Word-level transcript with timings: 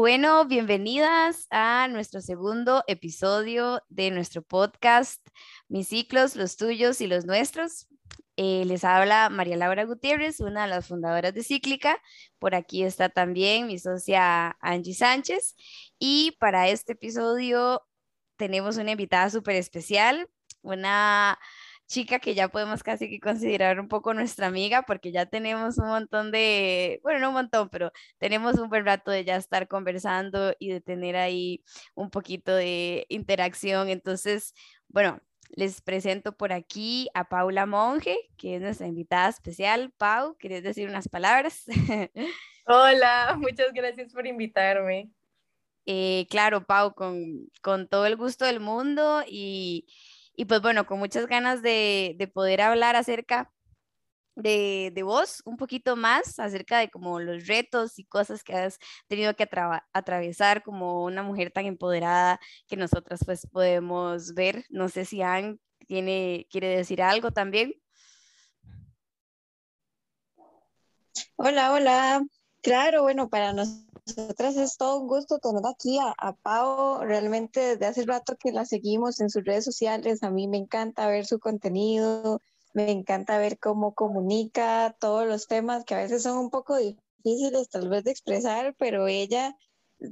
Bueno, 0.00 0.44
bienvenidas 0.44 1.48
a 1.50 1.88
nuestro 1.88 2.20
segundo 2.20 2.84
episodio 2.86 3.82
de 3.88 4.12
nuestro 4.12 4.42
podcast, 4.42 5.26
Mis 5.66 5.88
ciclos, 5.88 6.36
los 6.36 6.56
tuyos 6.56 7.00
y 7.00 7.08
los 7.08 7.24
nuestros. 7.24 7.88
Eh, 8.36 8.62
les 8.64 8.84
habla 8.84 9.28
María 9.28 9.56
Laura 9.56 9.82
Gutiérrez, 9.82 10.38
una 10.38 10.62
de 10.62 10.68
las 10.68 10.86
fundadoras 10.86 11.34
de 11.34 11.42
Cíclica. 11.42 12.00
Por 12.38 12.54
aquí 12.54 12.84
está 12.84 13.08
también 13.08 13.66
mi 13.66 13.80
socia 13.80 14.56
Angie 14.60 14.94
Sánchez. 14.94 15.56
Y 15.98 16.36
para 16.38 16.68
este 16.68 16.92
episodio 16.92 17.82
tenemos 18.36 18.76
una 18.76 18.92
invitada 18.92 19.30
súper 19.30 19.56
especial, 19.56 20.30
una 20.62 21.40
chica 21.88 22.20
que 22.20 22.34
ya 22.34 22.48
podemos 22.48 22.82
casi 22.82 23.08
que 23.08 23.18
considerar 23.18 23.80
un 23.80 23.88
poco 23.88 24.14
nuestra 24.14 24.46
amiga 24.46 24.82
porque 24.82 25.10
ya 25.10 25.26
tenemos 25.26 25.78
un 25.78 25.88
montón 25.88 26.30
de, 26.30 27.00
bueno, 27.02 27.18
no 27.18 27.28
un 27.28 27.34
montón, 27.34 27.70
pero 27.70 27.90
tenemos 28.18 28.58
un 28.58 28.68
buen 28.68 28.84
rato 28.84 29.10
de 29.10 29.24
ya 29.24 29.36
estar 29.36 29.66
conversando 29.68 30.54
y 30.58 30.68
de 30.70 30.80
tener 30.80 31.16
ahí 31.16 31.64
un 31.94 32.10
poquito 32.10 32.54
de 32.54 33.06
interacción. 33.08 33.88
Entonces, 33.88 34.54
bueno, 34.88 35.20
les 35.50 35.80
presento 35.80 36.36
por 36.36 36.52
aquí 36.52 37.08
a 37.14 37.28
Paula 37.28 37.64
Monge, 37.64 38.18
que 38.36 38.56
es 38.56 38.62
nuestra 38.62 38.86
invitada 38.86 39.30
especial. 39.30 39.92
Pau, 39.96 40.36
¿quieres 40.38 40.62
decir 40.62 40.88
unas 40.88 41.08
palabras? 41.08 41.64
Hola, 42.66 43.34
muchas 43.38 43.72
gracias 43.72 44.12
por 44.12 44.26
invitarme. 44.26 45.10
Eh, 45.86 46.26
claro, 46.28 46.66
Pau, 46.66 46.94
con, 46.94 47.48
con 47.62 47.88
todo 47.88 48.04
el 48.04 48.16
gusto 48.16 48.44
del 48.44 48.60
mundo 48.60 49.22
y 49.26 49.86
y 50.38 50.44
pues 50.44 50.62
bueno, 50.62 50.86
con 50.86 51.00
muchas 51.00 51.26
ganas 51.26 51.62
de, 51.62 52.30
poder 52.32 52.60
hablar 52.60 52.94
acerca 52.94 53.50
de, 54.36 54.92
vos 55.04 55.42
un 55.44 55.56
poquito 55.56 55.96
más, 55.96 56.38
acerca 56.38 56.78
de 56.78 56.90
como 56.90 57.18
los 57.18 57.48
retos 57.48 57.98
y 57.98 58.04
cosas 58.04 58.44
que 58.44 58.54
has 58.54 58.78
tenido 59.08 59.34
que 59.34 59.48
atravesar 59.92 60.62
como 60.62 61.02
una 61.02 61.24
mujer 61.24 61.50
tan 61.50 61.66
empoderada 61.66 62.38
que 62.68 62.76
nosotras 62.76 63.18
pues 63.26 63.48
podemos 63.50 64.32
ver. 64.34 64.64
No 64.70 64.88
sé 64.88 65.06
si 65.06 65.22
Anne 65.22 65.58
tiene, 65.88 66.46
quiere 66.50 66.68
decir 66.68 67.02
algo 67.02 67.32
también. 67.32 67.74
Hola, 71.34 71.72
hola. 71.72 72.22
Claro, 72.62 73.02
bueno, 73.02 73.28
para 73.28 73.52
nosotros 73.52 73.87
nosotras 74.16 74.56
es 74.56 74.76
todo 74.76 75.00
un 75.00 75.08
gusto 75.08 75.38
tener 75.38 75.62
aquí 75.70 75.98
a, 75.98 76.14
a 76.16 76.34
Pau. 76.34 77.00
Realmente 77.02 77.60
desde 77.60 77.86
hace 77.86 78.04
rato 78.04 78.36
que 78.36 78.52
la 78.52 78.64
seguimos 78.64 79.20
en 79.20 79.30
sus 79.30 79.44
redes 79.44 79.64
sociales. 79.64 80.22
A 80.22 80.30
mí 80.30 80.48
me 80.48 80.58
encanta 80.58 81.06
ver 81.08 81.26
su 81.26 81.38
contenido, 81.38 82.40
me 82.74 82.90
encanta 82.90 83.38
ver 83.38 83.58
cómo 83.58 83.94
comunica 83.94 84.96
todos 85.00 85.26
los 85.26 85.46
temas 85.46 85.84
que 85.84 85.94
a 85.94 85.98
veces 85.98 86.22
son 86.22 86.38
un 86.38 86.50
poco 86.50 86.76
difíciles 86.76 87.68
tal 87.68 87.88
vez 87.88 88.04
de 88.04 88.10
expresar, 88.12 88.74
pero 88.78 89.08
ella, 89.08 89.56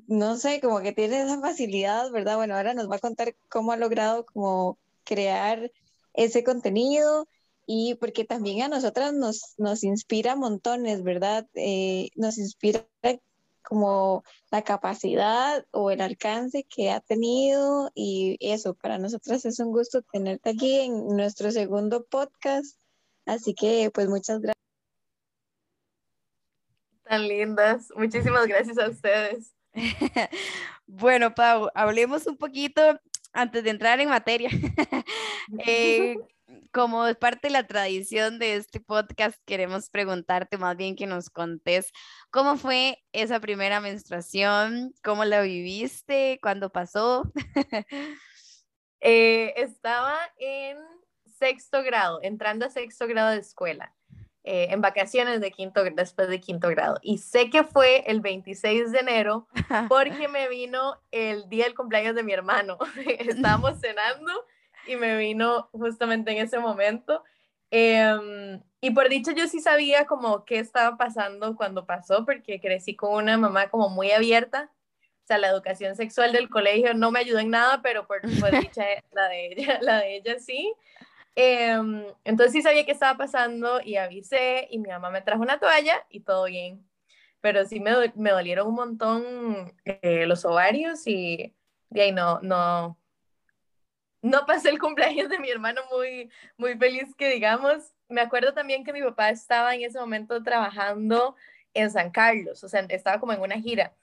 no 0.07 0.37
sé, 0.37 0.61
como 0.61 0.81
que 0.81 0.93
tiene 0.93 1.23
esa 1.23 1.41
facilidad, 1.41 2.11
¿verdad? 2.11 2.37
Bueno, 2.37 2.57
ahora 2.57 2.75
nos 2.75 2.91
va 2.91 2.97
a 2.97 3.01
contar 3.01 3.37
cómo 3.49 3.73
ha 3.73 3.77
logrado 3.77 4.27
como 4.27 4.79
crear 5.05 5.71
ese 6.15 6.45
contenido 6.45 7.29
y 7.67 7.95
porque 7.97 8.25
también 8.25 8.63
a 8.63 8.69
nosotras 8.69 9.13
nos, 9.13 9.55
nos 9.59 9.85
inspira 9.85 10.37
montones, 10.37 11.03
¿verdad? 11.03 11.47
Eh, 11.55 12.11
nos 12.15 12.39
inspira 12.39 12.87
como 13.67 14.23
la 14.51 14.63
capacidad 14.63 15.67
o 15.73 15.91
el 15.91 16.01
alcance 16.01 16.65
que 16.65 16.91
ha 16.91 17.01
tenido 17.01 17.91
y 17.95 18.37
eso, 18.41 18.75
para 18.75 18.97
nosotras 18.99 19.45
es 19.45 19.59
un 19.59 19.73
gusto 19.73 20.03
tenerte 20.03 20.51
aquí 20.51 20.79
en 20.81 21.09
nuestro 21.09 21.51
segundo 21.51 22.05
podcast, 22.05 22.79
así 23.27 23.55
que 23.55 23.91
pues 23.93 24.09
muchas 24.09 24.41
gracias. 24.41 24.55
Tan 27.03 27.27
lindas, 27.27 27.89
muchísimas 27.97 28.47
gracias 28.47 28.79
a 28.79 28.89
ustedes. 28.89 29.53
bueno, 30.87 31.35
Pau, 31.35 31.69
hablemos 31.75 32.27
un 32.27 32.37
poquito 32.37 33.01
antes 33.37 33.63
de 33.63 33.71
entrar 33.71 34.01
en 34.01 34.09
materia. 34.09 34.51
eh, 35.67 36.17
como 36.73 37.07
es 37.07 37.17
parte 37.17 37.49
de 37.49 37.53
la 37.53 37.67
tradición 37.67 38.39
de 38.39 38.57
este 38.57 38.81
podcast, 38.81 39.39
queremos 39.45 39.91
preguntarte 39.91 40.59
más 40.59 40.77
bien 40.77 40.97
que 40.97 41.07
nos 41.07 41.31
contés 41.31 41.93
cómo 42.31 42.57
fue 42.57 42.99
esa 43.13 43.41
primera 43.41 43.81
menstruación, 43.81 44.95
cómo 45.03 45.25
la 45.25 45.43
viviste, 45.43 46.39
cuándo 46.43 46.71
pasó. 46.71 47.31
Eh, 49.01 49.53
estaba 49.59 50.17
en 50.39 50.79
sexto 51.39 51.83
grado, 51.83 52.19
entrando 52.23 52.65
a 52.65 52.71
sexto 52.71 53.07
grado 53.07 53.31
de 53.31 53.41
escuela, 53.41 53.95
eh, 54.49 54.69
en 54.71 54.81
vacaciones 54.81 55.41
de 55.41 55.51
quinto, 55.51 55.83
después 55.83 56.29
de 56.29 56.39
quinto 56.39 56.69
grado. 56.69 57.01
Y 57.03 57.19
sé 57.19 57.51
que 57.51 57.65
fue 57.65 58.05
el 58.07 58.21
26 58.21 58.93
de 58.93 59.01
enero 59.01 59.49
porque 59.89 60.29
me 60.29 60.49
vino 60.49 61.03
el 61.11 61.49
día 61.49 61.65
del 61.65 61.75
cumpleaños 61.75 62.15
de 62.15 62.23
mi 62.23 62.33
hermano. 62.33 62.79
Estábamos 63.19 63.81
cenando 63.81 64.31
y 64.87 64.95
me 64.95 65.19
vino 65.19 65.69
justamente 65.73 66.31
en 66.31 66.39
ese 66.39 66.61
momento. 66.61 67.25
Em, 67.73 68.63
y 68.81 68.93
por 68.93 69.09
dicho 69.09 69.33
yo 69.33 69.49
sí 69.49 69.59
sabía 69.59 70.07
como 70.07 70.45
qué 70.45 70.61
estaba 70.61 70.97
pasando 70.97 71.57
cuando 71.57 71.85
pasó, 71.85 72.25
porque 72.25 72.61
crecí 72.61 72.95
con 72.95 73.15
una 73.15 73.37
mamá 73.37 73.69
como 73.69 73.89
muy 73.89 74.13
abierta. 74.13 74.71
O 75.25 75.27
sea, 75.27 75.39
la 75.39 75.49
educación 75.49 75.97
sexual 75.97 76.31
del 76.31 76.49
colegio 76.49 76.95
no 76.95 77.11
me 77.11 77.19
ayudó 77.19 77.41
en 77.41 77.51
nada, 77.51 77.83
pero 77.83 78.07
por, 78.07 78.21
por 78.39 78.53
dicha 78.53 78.85
la 79.11 79.27
de 79.27 79.47
ella, 79.49 79.79
la 79.83 79.99
de 79.99 80.19
ella 80.19 80.39
sí. 80.39 80.73
Em, 81.37 82.05
entonces 82.25 82.53
sí 82.53 82.63
sabía 82.63 82.87
qué 82.87 82.93
estaba 82.93 83.19
pasando 83.19 83.81
y 83.83 83.97
avisé 83.97 84.69
y 84.71 84.79
mi 84.79 84.89
mamá 84.89 85.11
me 85.11 85.23
trajo 85.23 85.43
una 85.43 85.61
toalla 85.61 86.05
y 86.11 86.21
todo 86.21 86.47
bien. 86.47 86.89
Pero 87.41 87.65
sí 87.67 87.79
me, 87.81 87.93
me 88.17 88.31
dolieron 88.31 88.69
un 88.69 88.75
montón 88.75 89.75
eh, 89.85 90.27
los 90.27 90.45
ovarios 90.45 91.07
y 91.07 91.55
de 91.91 92.03
ahí 92.03 92.13
no, 92.13 92.41
no, 92.41 92.99
no 94.23 94.47
pasé 94.47 94.71
el 94.71 94.79
cumpleaños 94.79 95.29
de 95.29 95.39
mi 95.39 95.51
hermano 95.51 95.83
muy, 95.93 96.31
muy 96.57 96.77
feliz 96.79 97.15
que 97.17 97.31
digamos. 97.31 97.93
Me 98.09 98.23
acuerdo 98.23 98.55
también 98.55 98.85
que 98.85 98.93
mi 98.93 99.03
papá 99.03 99.31
estaba 99.31 99.75
en 99.75 99.83
ese 99.83 100.01
momento 100.01 100.43
trabajando 100.43 101.37
en 101.75 101.91
San 101.91 102.11
Carlos, 102.11 102.65
o 102.65 102.69
sea, 102.69 102.81
estaba 102.89 103.21
como 103.21 103.35
en 103.35 103.41
una 103.43 103.61
gira 103.61 103.95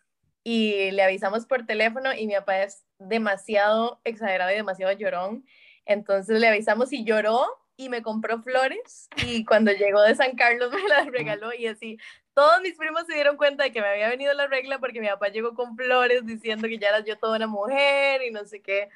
y 0.43 0.91
le 0.91 1.03
avisamos 1.03 1.45
por 1.45 1.65
teléfono 1.65 2.13
y 2.13 2.27
mi 2.27 2.33
papá 2.35 2.63
es 2.63 2.85
demasiado 2.99 4.01
exagerado 4.03 4.51
y 4.51 4.55
demasiado 4.55 4.91
llorón. 4.93 5.45
Entonces 5.85 6.39
le 6.39 6.47
avisamos 6.47 6.93
y 6.93 7.03
lloró 7.03 7.45
y 7.75 7.89
me 7.89 8.01
compró 8.01 8.41
flores 8.41 9.09
y 9.25 9.45
cuando 9.45 9.71
llegó 9.71 10.01
de 10.01 10.15
San 10.15 10.35
Carlos 10.35 10.71
me 10.71 10.87
las 10.87 11.07
regaló 11.07 11.53
y 11.53 11.67
así 11.67 11.97
todos 12.33 12.61
mis 12.61 12.77
primos 12.77 13.05
se 13.07 13.13
dieron 13.13 13.37
cuenta 13.37 13.63
de 13.63 13.71
que 13.71 13.81
me 13.81 13.87
había 13.87 14.09
venido 14.09 14.33
la 14.33 14.47
regla 14.47 14.79
porque 14.79 15.01
mi 15.01 15.07
papá 15.07 15.29
llegó 15.29 15.53
con 15.53 15.75
flores 15.75 16.25
diciendo 16.25 16.67
que 16.67 16.79
ya 16.79 16.89
era 16.89 16.99
yo 17.01 17.17
toda 17.17 17.37
una 17.37 17.47
mujer 17.47 18.23
y 18.23 18.31
no 18.31 18.45
sé 18.45 18.61
qué. 18.61 18.89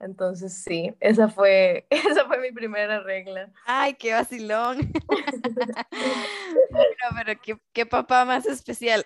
Entonces 0.00 0.62
sí, 0.62 0.94
esa 1.00 1.28
fue, 1.28 1.86
esa 1.90 2.26
fue 2.26 2.38
mi 2.38 2.52
primera 2.52 3.00
regla. 3.00 3.50
Ay, 3.64 3.94
qué 3.94 4.12
vacilón. 4.12 4.92
pero 7.16 7.40
qué, 7.40 7.58
qué 7.72 7.86
papá 7.86 8.24
más 8.24 8.46
especial. 8.46 9.04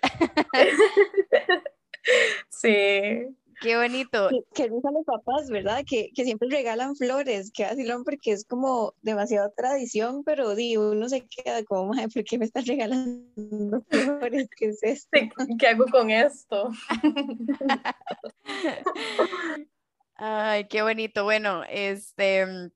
sí. 2.49 3.28
Qué 3.60 3.76
bonito. 3.76 4.28
Que, 4.54 4.70
usan 4.70 4.94
los 4.94 5.04
papás, 5.04 5.50
¿verdad? 5.50 5.84
Que, 5.86 6.10
que, 6.14 6.24
siempre 6.24 6.48
regalan 6.48 6.96
flores, 6.96 7.50
qué 7.52 7.64
vacilón, 7.64 8.04
porque 8.04 8.32
es 8.32 8.44
como 8.44 8.94
demasiado 9.02 9.52
tradición, 9.56 10.22
pero 10.24 10.54
digo, 10.54 10.91
uno 10.91 11.08
se 11.08 11.26
queda 11.26 11.64
como, 11.64 11.92
¿por 12.14 12.24
qué 12.24 12.38
me 12.38 12.44
estás 12.44 12.66
regalando 12.66 13.82
flores? 13.91 14.48
¿Qué 14.56 14.66
es 14.66 14.82
esto? 14.82 15.19
¿Qué 15.58 15.66
hago 15.66 15.86
con 15.86 16.10
esto? 16.10 16.70
Ay, 20.14 20.66
qué 20.69 20.82
bonito. 20.82 21.25
Bueno, 21.25 21.64
este, 21.69 22.70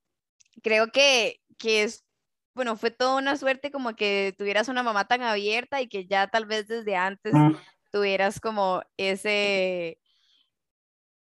creo 0.63 0.91
que, 0.93 1.41
que 1.59 1.85
es, 1.85 2.05
bueno, 2.55 2.77
fue 2.77 2.91
toda 2.91 3.19
una 3.19 3.37
suerte 3.37 3.71
como 3.71 3.95
que 3.95 4.35
tuvieras 4.39 4.69
una 4.69 4.83
mamá 4.83 5.07
tan 5.07 5.23
abierta 5.23 5.81
y 5.81 5.89
que 5.89 6.07
ya 6.07 6.29
tal 6.29 6.47
vez 6.47 6.69
desde 6.69 6.97
antes 6.97 7.35
mm. 7.35 7.57
tuvieras 7.91 8.41
como 8.41 8.83
ese, 8.97 9.99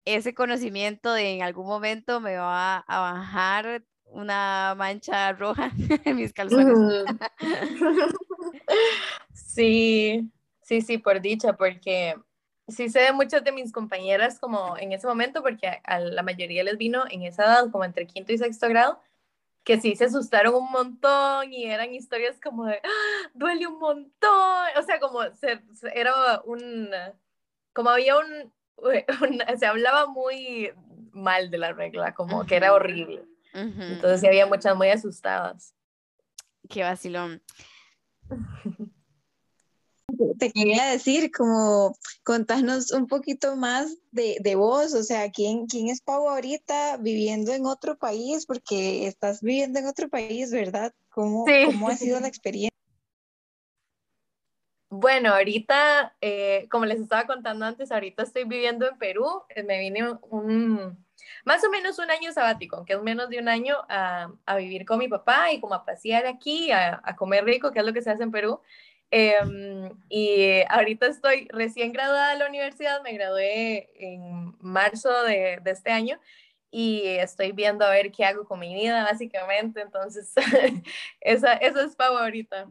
ese 0.06 0.34
conocimiento 0.34 1.12
de 1.12 1.34
en 1.34 1.42
algún 1.42 1.66
momento 1.66 2.20
me 2.20 2.36
va 2.36 2.78
a 2.78 3.00
bajar 3.00 3.84
una 4.04 4.74
mancha 4.76 5.32
roja 5.32 5.70
en 6.04 6.16
mis 6.16 6.32
calzones. 6.32 6.78
Sí, 9.32 10.30
sí, 10.62 10.82
sí, 10.82 10.98
por 10.98 11.20
dicha, 11.20 11.54
porque 11.54 12.14
sí 12.68 12.88
sé 12.90 13.00
de 13.00 13.12
muchas 13.12 13.42
de 13.42 13.52
mis 13.52 13.72
compañeras 13.72 14.38
como 14.38 14.76
en 14.76 14.92
ese 14.92 15.06
momento, 15.06 15.42
porque 15.42 15.80
a, 15.84 15.98
la 15.98 16.22
mayoría 16.22 16.64
les 16.64 16.76
vino 16.76 17.04
en 17.10 17.22
esa 17.22 17.44
edad, 17.44 17.70
como 17.70 17.84
entre 17.84 18.06
quinto 18.06 18.32
y 18.32 18.38
sexto 18.38 18.68
grado, 18.68 19.00
que 19.64 19.80
sí 19.80 19.96
se 19.96 20.04
asustaron 20.06 20.54
un 20.54 20.70
montón 20.70 21.52
y 21.52 21.64
eran 21.64 21.94
historias 21.94 22.38
como 22.42 22.66
de, 22.66 22.80
¡Ah, 22.84 23.30
duele 23.34 23.66
un 23.66 23.78
montón, 23.78 24.66
o 24.76 24.82
sea, 24.82 25.00
como 25.00 25.22
se, 25.34 25.62
era 25.94 26.40
un, 26.44 26.90
como 27.72 27.90
había 27.90 28.18
un, 28.18 28.52
se 29.58 29.66
hablaba 29.66 30.06
muy 30.06 30.70
mal 31.12 31.50
de 31.50 31.58
la 31.58 31.72
regla, 31.72 32.14
como 32.14 32.44
que 32.46 32.56
era 32.56 32.72
horrible. 32.72 33.24
Entonces 33.52 34.20
sí 34.20 34.26
había 34.26 34.46
muchas 34.46 34.76
muy 34.76 34.88
asustadas. 34.88 35.74
Qué 36.68 36.82
vacilón. 36.82 37.42
te 40.38 40.52
quería 40.52 40.86
decir, 40.86 41.30
como 41.30 41.96
contarnos 42.24 42.92
un 42.92 43.06
poquito 43.06 43.56
más 43.56 43.96
de, 44.10 44.36
de, 44.40 44.54
vos, 44.54 44.94
o 44.94 45.02
sea, 45.02 45.30
¿quién, 45.30 45.66
¿quién 45.66 45.88
es 45.88 46.00
Pau 46.00 46.28
ahorita 46.28 46.98
viviendo 46.98 47.52
en 47.52 47.66
otro 47.66 47.98
país? 47.98 48.46
Porque 48.46 49.06
estás 49.06 49.40
viviendo 49.42 49.78
en 49.78 49.86
otro 49.86 50.08
país, 50.08 50.50
¿verdad? 50.50 50.92
¿Cómo, 51.10 51.44
¿cómo 51.66 51.88
ha 51.88 51.96
sido 51.96 52.20
la 52.20 52.28
experiencia? 52.28 52.75
Bueno, 54.98 55.34
ahorita, 55.34 56.16
eh, 56.22 56.66
como 56.70 56.86
les 56.86 57.00
estaba 57.00 57.26
contando 57.26 57.66
antes, 57.66 57.92
ahorita 57.92 58.22
estoy 58.22 58.44
viviendo 58.44 58.88
en 58.88 58.96
Perú, 58.96 59.42
eh, 59.50 59.62
me 59.62 59.78
vine 59.78 60.12
un, 60.30 61.04
más 61.44 61.62
o 61.64 61.70
menos 61.70 61.98
un 61.98 62.10
año 62.10 62.32
sabático, 62.32 62.84
que 62.86 62.94
es 62.94 63.02
menos 63.02 63.28
de 63.28 63.38
un 63.38 63.48
año, 63.48 63.76
a, 63.90 64.32
a, 64.46 64.56
vivir 64.56 64.86
con 64.86 64.98
mi 64.98 65.06
papá 65.06 65.52
y 65.52 65.60
como 65.60 65.74
a 65.74 65.84
pasear 65.84 66.26
aquí, 66.26 66.70
a, 66.70 66.98
a 67.04 67.14
comer 67.14 67.44
rico, 67.44 67.72
que 67.72 67.80
es 67.80 67.84
lo 67.84 67.92
que 67.92 68.00
se 68.00 68.10
hace 68.10 68.22
en 68.22 68.30
Perú. 68.30 68.60
Em, 69.10 69.90
y 70.08 70.62
ahorita 70.70 71.06
estoy 71.08 71.46
recién 71.50 71.92
graduada 71.92 72.32
de 72.32 72.38
la 72.38 72.48
universidad, 72.48 73.02
me 73.02 73.12
gradué 73.12 73.90
en 73.96 74.56
marzo 74.60 75.24
de, 75.24 75.60
de, 75.62 75.70
este 75.72 75.90
año 75.90 76.18
y 76.70 77.02
estoy 77.06 77.52
viendo 77.52 77.84
a 77.84 77.90
ver 77.90 78.10
qué 78.12 78.24
hago 78.24 78.46
con 78.46 78.60
mi 78.60 78.74
vida, 78.74 79.04
básicamente. 79.04 79.82
Entonces, 79.82 80.32
esa, 81.20 81.52
esa 81.54 81.82
es 81.84 81.96
Pau 81.96 82.16
ahorita. 82.16 82.68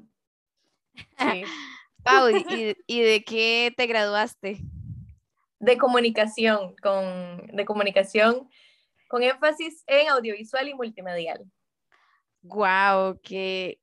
Sí. 1.19 1.43
Pau, 2.05 2.29
¿y, 2.29 2.77
¿y, 2.85 3.01
de 3.01 3.23
qué 3.23 3.73
te 3.75 3.87
graduaste? 3.87 4.59
De 5.59 5.77
comunicación, 5.77 6.75
con, 6.81 7.47
de 7.47 7.65
comunicación 7.65 8.47
con 9.07 9.23
énfasis 9.23 9.83
en 9.87 10.09
audiovisual 10.09 10.67
y 10.67 10.73
multimedial. 10.73 11.45
¡Guau! 12.41 13.19
qué, 13.23 13.79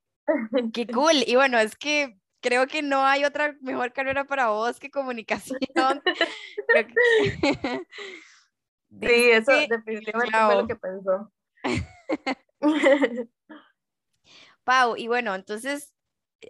¡Qué 0.73 0.87
cool! 0.93 1.23
Y 1.27 1.35
bueno, 1.35 1.59
es 1.59 1.75
que 1.75 2.17
creo 2.41 2.67
que 2.67 2.81
no 2.81 3.05
hay 3.05 3.25
otra 3.25 3.55
mejor 3.61 3.93
carrera 3.93 4.25
para 4.25 4.49
vos 4.49 4.79
que 4.79 4.89
comunicación. 4.89 5.59
sí, 9.01 9.31
eso 9.31 9.51
definitivamente 9.69 10.37
fue 10.37 10.55
lo 10.55 10.67
que 10.67 10.75
pensó. 10.75 11.31
Pau, 14.63 14.95
y 14.95 15.07
bueno, 15.07 15.35
entonces, 15.35 15.93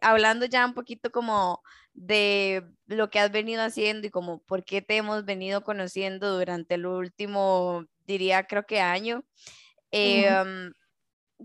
hablando 0.01 0.45
ya 0.45 0.65
un 0.65 0.73
poquito 0.73 1.11
como 1.11 1.61
de 1.93 2.63
lo 2.87 3.09
que 3.09 3.19
has 3.19 3.31
venido 3.31 3.61
haciendo 3.61 4.07
y 4.07 4.09
como 4.09 4.39
por 4.43 4.63
qué 4.63 4.81
te 4.81 4.97
hemos 4.97 5.25
venido 5.25 5.63
conociendo 5.63 6.37
durante 6.37 6.75
el 6.75 6.85
último, 6.85 7.85
diría, 8.05 8.45
creo 8.45 8.65
que 8.65 8.79
año. 8.81 9.23
Eh, 9.91 10.27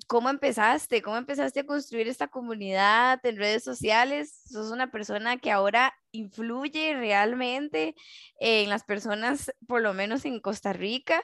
¿Cómo 0.06 0.31
empezaste? 0.31 1.03
¿Cómo 1.03 1.17
empezaste 1.17 1.61
a 1.61 1.67
construir 1.67 2.09
esta 2.09 2.29
comunidad 2.29 3.25
en 3.25 3.37
redes 3.37 3.65
sociales? 3.65 4.43
Sos 4.47 4.71
una 4.71 4.91
persona 4.91 5.39
que 5.39 5.50
ahora 5.50 5.95
influye 6.12 6.95
realmente 6.95 7.95
en 8.39 8.69
las 8.69 8.85
personas, 8.85 9.53
por 9.67 9.83
lo 9.83 9.95
menos 9.95 10.25
en 10.25 10.41
Costa 10.41 10.73
Rica. 10.73 11.23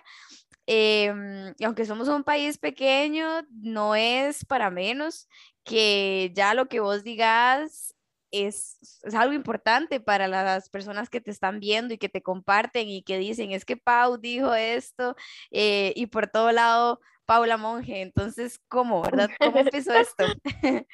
Em, 0.66 1.55
y 1.58 1.64
aunque 1.64 1.84
somos 1.84 2.08
un 2.08 2.25
país 2.25 2.58
pequeño, 2.58 3.43
no 3.50 3.94
es 3.94 4.44
para 4.44 4.70
menos 4.70 5.28
que 5.64 6.31
ya 6.34 6.55
lo 6.55 6.66
que 6.69 6.81
vos 6.81 7.02
digas 7.02 7.94
es, 8.31 9.00
es, 9.05 9.14
algo 9.14 9.34
importante 9.34 10.00
para 10.00 10.26
las 10.26 10.69
personas 10.69 11.08
que 11.08 11.20
te 11.20 11.31
están 11.31 11.61
viendo 11.61 11.94
y 11.94 11.99
que 11.99 12.08
te 12.08 12.22
comparten 12.22 12.88
y 12.88 13.02
que 13.02 13.19
dicen, 13.19 13.52
es 13.52 13.64
que 13.64 13.76
Pau 13.76 14.19
dijo 14.19 14.55
esto 14.55 15.14
eh, 15.50 15.93
y 15.96 16.06
por 16.06 16.26
todo 16.26 16.50
lado 16.50 17.00
Paula 17.26 17.56
Monge. 17.56 18.02
Entonces, 18.02 18.61
¿cómo, 18.69 19.02
verdad? 19.02 19.31
¿Cómo 19.38 19.58
empezó 19.58 19.94
esto? 19.94 20.25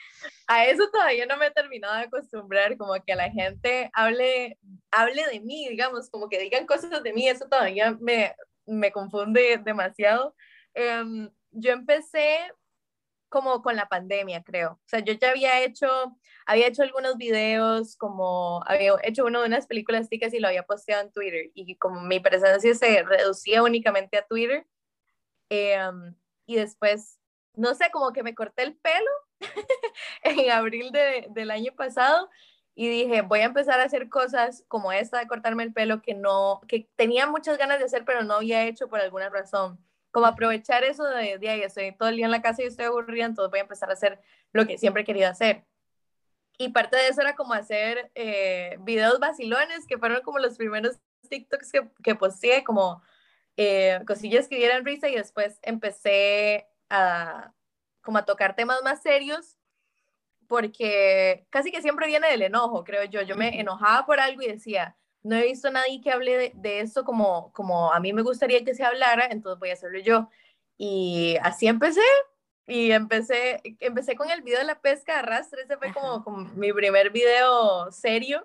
A 0.47 0.65
eso 0.65 0.89
todavía 0.91 1.27
no 1.27 1.37
me 1.37 1.47
he 1.47 1.51
terminado 1.51 1.95
de 1.95 2.03
acostumbrar, 2.03 2.77
como 2.77 2.93
que 3.05 3.15
la 3.15 3.31
gente 3.31 3.91
hable, 3.93 4.59
hable 4.91 5.25
de 5.27 5.41
mí, 5.41 5.69
digamos, 5.69 6.11
como 6.11 6.29
que 6.29 6.39
digan 6.39 6.67
cosas 6.67 7.03
de 7.03 7.13
mí, 7.13 7.29
eso 7.29 7.47
todavía 7.49 7.97
me, 8.01 8.35
me 8.71 8.93
confunde 8.93 9.59
demasiado. 9.59 10.35
Um, 10.75 11.31
yo 11.51 11.73
empecé 11.73 12.39
como 13.29 13.63
con 13.63 13.77
la 13.77 13.89
pandemia, 13.89 14.43
creo. 14.43 14.73
O 14.73 14.89
sea, 14.89 15.01
yo 15.01 15.13
ya 15.15 15.31
había 15.31 15.63
hecho, 15.63 15.89
había 16.47 16.67
hecho 16.67 16.83
algunos 16.83 17.17
videos, 17.17 17.97
como 17.97 18.63
había 18.67 18.93
hecho 19.05 19.25
uno 19.25 19.41
de 19.41 19.47
unas 19.47 19.67
películas 19.67 20.09
ticas 20.09 20.35
y 20.35 20.41
lo 20.41 20.49
había 20.49 20.65
posteado 20.65 21.03
en 21.03 21.13
Twitter. 21.13 21.51
Y 21.55 21.77
como 21.77 22.01
mi 22.01 22.21
presencia 22.21 22.75
se 22.75 23.03
reducía 23.05 23.63
únicamente 23.63 24.19
a 24.19 24.27
Twitter, 24.27 24.67
eh, 25.49 25.79
y 26.47 26.57
después, 26.57 27.19
no 27.55 27.75
sé, 27.75 27.91
como 27.93 28.13
que 28.13 28.23
me 28.23 28.35
corté 28.35 28.65
el 28.65 28.77
pelo 28.77 29.11
en 30.23 30.51
abril 30.51 30.91
de, 30.93 31.27
del 31.31 31.51
año 31.51 31.73
pasado 31.77 32.29
y 32.81 32.89
dije, 32.89 33.21
voy 33.21 33.41
a 33.41 33.45
empezar 33.45 33.79
a 33.79 33.85
hacer 33.85 34.09
cosas 34.09 34.65
como 34.67 34.91
esta 34.91 35.19
de 35.19 35.27
cortarme 35.27 35.65
el 35.65 35.75
pelo 35.75 36.01
que 36.01 36.15
no, 36.15 36.63
que 36.67 36.89
tenía 36.97 37.27
muchas 37.27 37.59
ganas 37.59 37.79
de 37.79 37.85
hacer, 37.85 38.07
pero 38.07 38.25
no 38.25 38.37
había 38.37 38.65
hecho 38.65 38.89
por 38.89 39.01
alguna 39.01 39.29
razón. 39.29 39.79
Como 40.11 40.25
aprovechar 40.25 40.83
eso 40.85 41.05
de, 41.05 41.37
de 41.37 41.49
ahí, 41.51 41.61
estoy 41.61 41.93
todo 41.93 42.09
el 42.09 42.17
día 42.17 42.25
en 42.25 42.31
la 42.31 42.41
casa 42.41 42.63
y 42.63 42.67
estoy 42.67 42.87
aburrida, 42.87 43.27
entonces 43.27 43.51
voy 43.51 43.59
a 43.59 43.65
empezar 43.65 43.91
a 43.91 43.93
hacer 43.93 44.19
lo 44.55 44.67
que 44.67 44.79
siempre 44.79 45.03
he 45.03 45.05
querido 45.05 45.29
hacer. 45.29 45.67
Y 46.57 46.71
parte 46.71 46.97
de 46.97 47.09
eso 47.09 47.21
era 47.21 47.37
como 47.37 47.53
hacer 47.53 48.11
eh, 48.15 48.79
videos 48.81 49.21
vacilones, 49.21 49.87
que 49.87 49.99
fueron 49.99 50.23
como 50.23 50.39
los 50.39 50.57
primeros 50.57 50.99
TikToks 51.29 51.73
que, 51.73 51.91
que 52.03 52.15
posteé, 52.15 52.65
como 52.65 53.03
eh, 53.59 54.01
cosillas 54.07 54.49
que 54.49 54.57
dieran 54.57 54.87
risa 54.87 55.11
y 55.11 55.17
después 55.17 55.59
empecé 55.61 56.67
a 56.89 57.53
como 58.01 58.17
a 58.17 58.25
tocar 58.25 58.57
temas 58.57 58.83
más 58.83 59.03
serios 59.03 59.59
porque 60.51 61.47
casi 61.49 61.71
que 61.71 61.81
siempre 61.81 62.09
viene 62.09 62.29
del 62.29 62.43
enojo, 62.43 62.83
creo 62.83 63.05
yo. 63.05 63.23
Yo 63.23 63.37
me 63.37 63.61
enojaba 63.61 64.05
por 64.05 64.19
algo 64.19 64.43
y 64.43 64.49
decía, 64.49 64.97
no 65.23 65.37
he 65.37 65.45
visto 65.45 65.69
a 65.69 65.71
nadie 65.71 66.01
que 66.01 66.11
hable 66.11 66.37
de, 66.37 66.53
de 66.57 66.81
eso 66.81 67.05
como, 67.05 67.53
como 67.53 67.93
a 67.93 68.01
mí 68.01 68.13
me 68.13 68.23
gustaría 68.23 68.65
que 68.65 68.75
se 68.75 68.83
hablara, 68.83 69.29
entonces 69.31 69.61
voy 69.61 69.71
a 69.71 69.75
hacerlo 69.75 70.01
yo. 70.01 70.29
Y 70.77 71.37
así 71.41 71.69
empecé, 71.69 72.01
y 72.67 72.91
empecé, 72.91 73.61
empecé 73.79 74.17
con 74.17 74.29
el 74.29 74.43
video 74.43 74.59
de 74.59 74.65
la 74.65 74.81
pesca 74.81 75.13
de 75.13 75.19
arrastre, 75.21 75.63
ese 75.63 75.77
fue 75.77 75.93
como, 75.93 76.25
como 76.25 76.39
mi 76.57 76.73
primer 76.73 77.11
video 77.11 77.93
serio. 77.93 78.45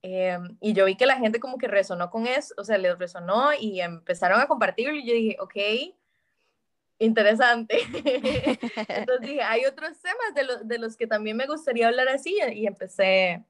Eh, 0.00 0.38
y 0.62 0.72
yo 0.72 0.86
vi 0.86 0.96
que 0.96 1.04
la 1.04 1.18
gente 1.18 1.40
como 1.40 1.58
que 1.58 1.68
resonó 1.68 2.10
con 2.10 2.26
eso, 2.26 2.54
o 2.56 2.64
sea, 2.64 2.78
les 2.78 2.98
resonó 2.98 3.50
y 3.52 3.82
empezaron 3.82 4.40
a 4.40 4.46
compartirlo 4.46 4.94
y 4.94 5.06
yo 5.06 5.12
dije, 5.12 5.36
ok, 5.40 5.94
interesante. 6.98 7.78
Entonces 8.88 9.20
dije, 9.20 9.42
hay 9.42 9.64
otros 9.64 9.98
temas 10.00 10.34
de, 10.34 10.44
lo, 10.44 10.58
de, 10.64 10.78
los 10.78 10.96
que 10.96 11.06
también 11.06 11.36
me 11.36 11.46
gustaría 11.46 11.88
hablar 11.88 12.08
así 12.08 12.38
y 12.52 12.66
empecé, 12.66 13.44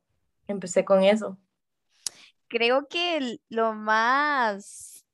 empecé 0.46 0.84
con 0.84 1.02
eso. 1.02 1.38
Creo 2.48 2.86
que 2.88 3.38
lo 3.48 3.72
más 3.72 5.04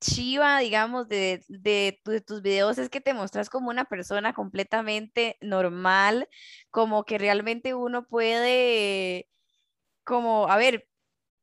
chiva, 0.00 0.58
digamos, 0.58 1.08
de, 1.08 1.44
de, 1.48 2.00
de, 2.04 2.20
tus 2.20 2.42
videos 2.42 2.78
es 2.78 2.88
que 2.88 3.00
te 3.00 3.14
mostras 3.14 3.48
como 3.48 3.70
una 3.70 3.84
persona 3.84 4.32
completamente 4.32 5.36
normal, 5.40 6.28
como 6.70 7.04
que 7.04 7.18
realmente 7.18 7.74
uno 7.74 8.06
puede 8.06 9.28
como, 10.04 10.48
a 10.48 10.56
ver, 10.56 10.88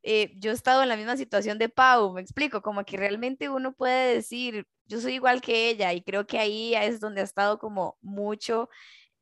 eh, 0.04 0.32
yo 0.38 0.52
he 0.52 0.54
estado 0.54 0.82
en 0.82 0.90
la 0.90 0.96
misma 0.98 1.18
situación 1.18 1.58
de 1.58 1.70
Pau, 1.70 2.14
me 2.14 2.22
explico, 2.22 2.62
como 2.62 2.86
que 2.86 2.98
realmente 2.98 3.50
uno 3.50 3.74
puede 3.74 4.16
decir, 4.16 4.66
yo 4.86 5.02
soy 5.02 5.16
igual 5.16 5.42
que 5.42 5.70
ella 5.70 5.94
y 5.94 6.02
creo 6.02 6.26
que 6.26 6.40
ahí 6.40 6.74
es 6.76 7.00
donde 7.00 7.22
ha 7.22 7.24
estado 7.24 7.60
como 7.60 7.98
mucho, 8.02 8.70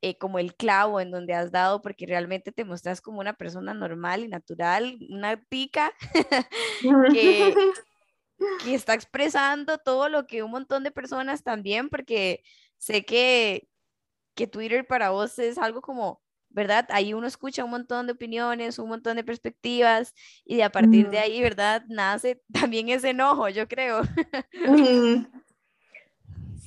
eh, 0.01 0.17
como 0.17 0.37
el 0.39 0.55
clavo 0.55 1.01
en 1.01 1.09
donde 1.11 1.33
has 1.33 1.51
dado, 1.51 1.81
porque 1.81 2.05
realmente 2.05 2.51
te 2.51 2.63
muestras 2.65 3.01
como 3.01 3.19
una 3.19 3.33
persona 3.33 3.73
normal 3.73 4.23
y 4.23 4.27
natural, 4.27 4.97
una 5.09 5.41
pica 5.49 5.91
que, 7.11 7.55
que 8.63 8.75
está 8.75 8.93
expresando 8.93 9.79
todo 9.79 10.09
lo 10.09 10.27
que 10.27 10.43
un 10.43 10.51
montón 10.51 10.83
de 10.83 10.91
personas 10.91 11.43
también, 11.43 11.89
porque 11.89 12.43
sé 12.77 13.03
que, 13.03 13.67
que 14.35 14.45
Twitter 14.45 14.85
para 14.85 15.09
vos 15.09 15.39
es 15.39 15.57
algo 15.57 15.81
como 15.81 16.21
¿verdad? 16.57 16.87
Ahí 16.89 17.13
uno 17.13 17.27
escucha 17.27 17.63
un 17.63 17.69
montón 17.69 18.07
de 18.07 18.13
opiniones, 18.13 18.79
un 18.79 18.89
montón 18.89 19.15
de 19.15 19.23
perspectivas 19.23 20.15
y 20.43 20.55
de 20.55 20.63
a 20.63 20.71
partir 20.71 21.07
de 21.07 21.19
ahí, 21.19 21.39
¿verdad? 21.39 21.83
Nace 21.87 22.41
también 22.51 22.89
ese 22.89 23.11
enojo, 23.11 23.47
yo 23.47 23.67
creo. 23.67 24.01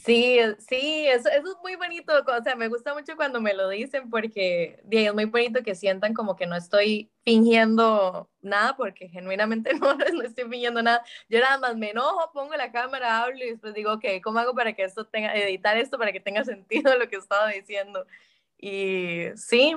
Sí, 0.02 0.38
sí, 0.66 1.06
eso, 1.08 1.28
eso, 1.28 1.52
es 1.52 1.58
muy 1.62 1.76
bonito, 1.76 2.12
o 2.26 2.42
sea, 2.42 2.56
me 2.56 2.68
gusta 2.68 2.94
mucho 2.94 3.16
cuando 3.16 3.38
me 3.38 3.52
lo 3.52 3.68
dicen 3.68 4.08
porque 4.08 4.82
es 4.90 5.12
muy 5.12 5.26
bonito 5.26 5.62
que 5.62 5.74
sientan 5.74 6.14
como 6.14 6.36
que 6.36 6.46
no 6.46 6.56
estoy 6.56 7.12
fingiendo 7.22 8.30
nada 8.40 8.74
porque 8.78 9.10
genuinamente 9.10 9.74
no, 9.78 9.94
no 9.94 10.22
estoy 10.22 10.44
fingiendo 10.44 10.82
nada. 10.82 11.04
Yo 11.28 11.38
nada 11.40 11.58
más 11.58 11.76
me 11.76 11.90
enojo, 11.90 12.32
pongo 12.32 12.54
la 12.56 12.72
cámara, 12.72 13.22
hablo 13.22 13.44
y 13.44 13.50
después 13.50 13.74
digo, 13.74 13.92
ok, 13.92 14.04
¿cómo 14.24 14.38
hago 14.38 14.54
para 14.54 14.72
que 14.72 14.84
esto 14.84 15.04
tenga, 15.04 15.34
editar 15.34 15.76
esto 15.76 15.98
para 15.98 16.12
que 16.12 16.20
tenga 16.20 16.44
sentido 16.44 16.96
lo 16.96 17.06
que 17.10 17.16
estaba 17.16 17.48
diciendo? 17.48 18.06
Y 18.60 19.26
sí, 19.36 19.74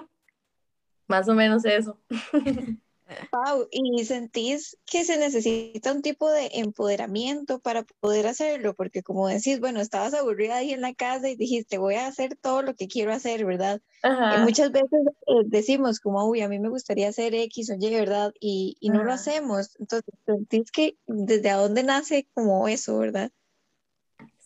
más 1.07 1.29
o 1.29 1.33
menos 1.33 1.63
eso. 1.65 1.99
Pau, 3.31 3.67
¿y 3.71 4.03
sentís 4.05 4.77
que 4.85 5.03
se 5.03 5.17
necesita 5.17 5.91
un 5.91 6.01
tipo 6.01 6.31
de 6.31 6.49
empoderamiento 6.53 7.59
para 7.59 7.83
poder 7.99 8.27
hacerlo? 8.27 8.73
Porque 8.73 9.03
como 9.03 9.27
decís, 9.27 9.59
bueno, 9.59 9.81
estabas 9.81 10.13
aburrida 10.13 10.57
ahí 10.57 10.71
en 10.71 10.81
la 10.81 10.93
casa 10.93 11.29
y 11.29 11.35
dijiste, 11.35 11.77
voy 11.77 11.95
a 11.95 12.07
hacer 12.07 12.35
todo 12.35 12.61
lo 12.61 12.75
que 12.75 12.87
quiero 12.87 13.13
hacer, 13.13 13.45
¿verdad? 13.45 13.81
Y 14.03 14.41
muchas 14.41 14.71
veces 14.71 15.01
eh, 15.27 15.43
decimos 15.45 15.99
como, 15.99 16.25
uy, 16.25 16.41
a 16.41 16.49
mí 16.49 16.59
me 16.59 16.69
gustaría 16.69 17.09
hacer 17.09 17.35
X 17.35 17.69
o 17.69 17.75
Y, 17.79 17.93
¿verdad? 17.93 18.33
Y, 18.39 18.77
y 18.79 18.89
no 18.89 19.03
lo 19.03 19.13
hacemos. 19.13 19.75
Entonces, 19.79 20.13
¿sentís 20.25 20.71
que 20.71 20.97
desde 21.05 21.49
a 21.49 21.57
dónde 21.57 21.83
nace 21.83 22.27
como 22.33 22.67
eso, 22.67 22.97
¿verdad? 22.97 23.31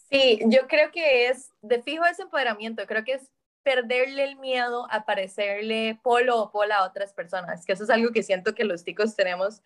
Sí, 0.10 0.40
yo 0.48 0.68
creo 0.68 0.92
que 0.92 1.28
es, 1.28 1.52
de 1.62 1.82
fijo 1.82 2.06
ese 2.06 2.24
empoderamiento, 2.24 2.86
creo 2.86 3.04
que 3.04 3.14
es 3.14 3.32
perderle 3.68 4.24
el 4.24 4.38
miedo 4.38 4.88
a 4.90 5.04
parecerle 5.04 6.00
polo 6.02 6.42
o 6.42 6.52
pola 6.52 6.78
a 6.78 6.86
otras 6.86 7.12
personas, 7.12 7.66
que 7.66 7.74
eso 7.74 7.84
es 7.84 7.90
algo 7.90 8.14
que 8.14 8.24
siento 8.24 8.56
que 8.56 8.64
los 8.64 8.86
chicos 8.86 9.14
tenemos 9.14 9.62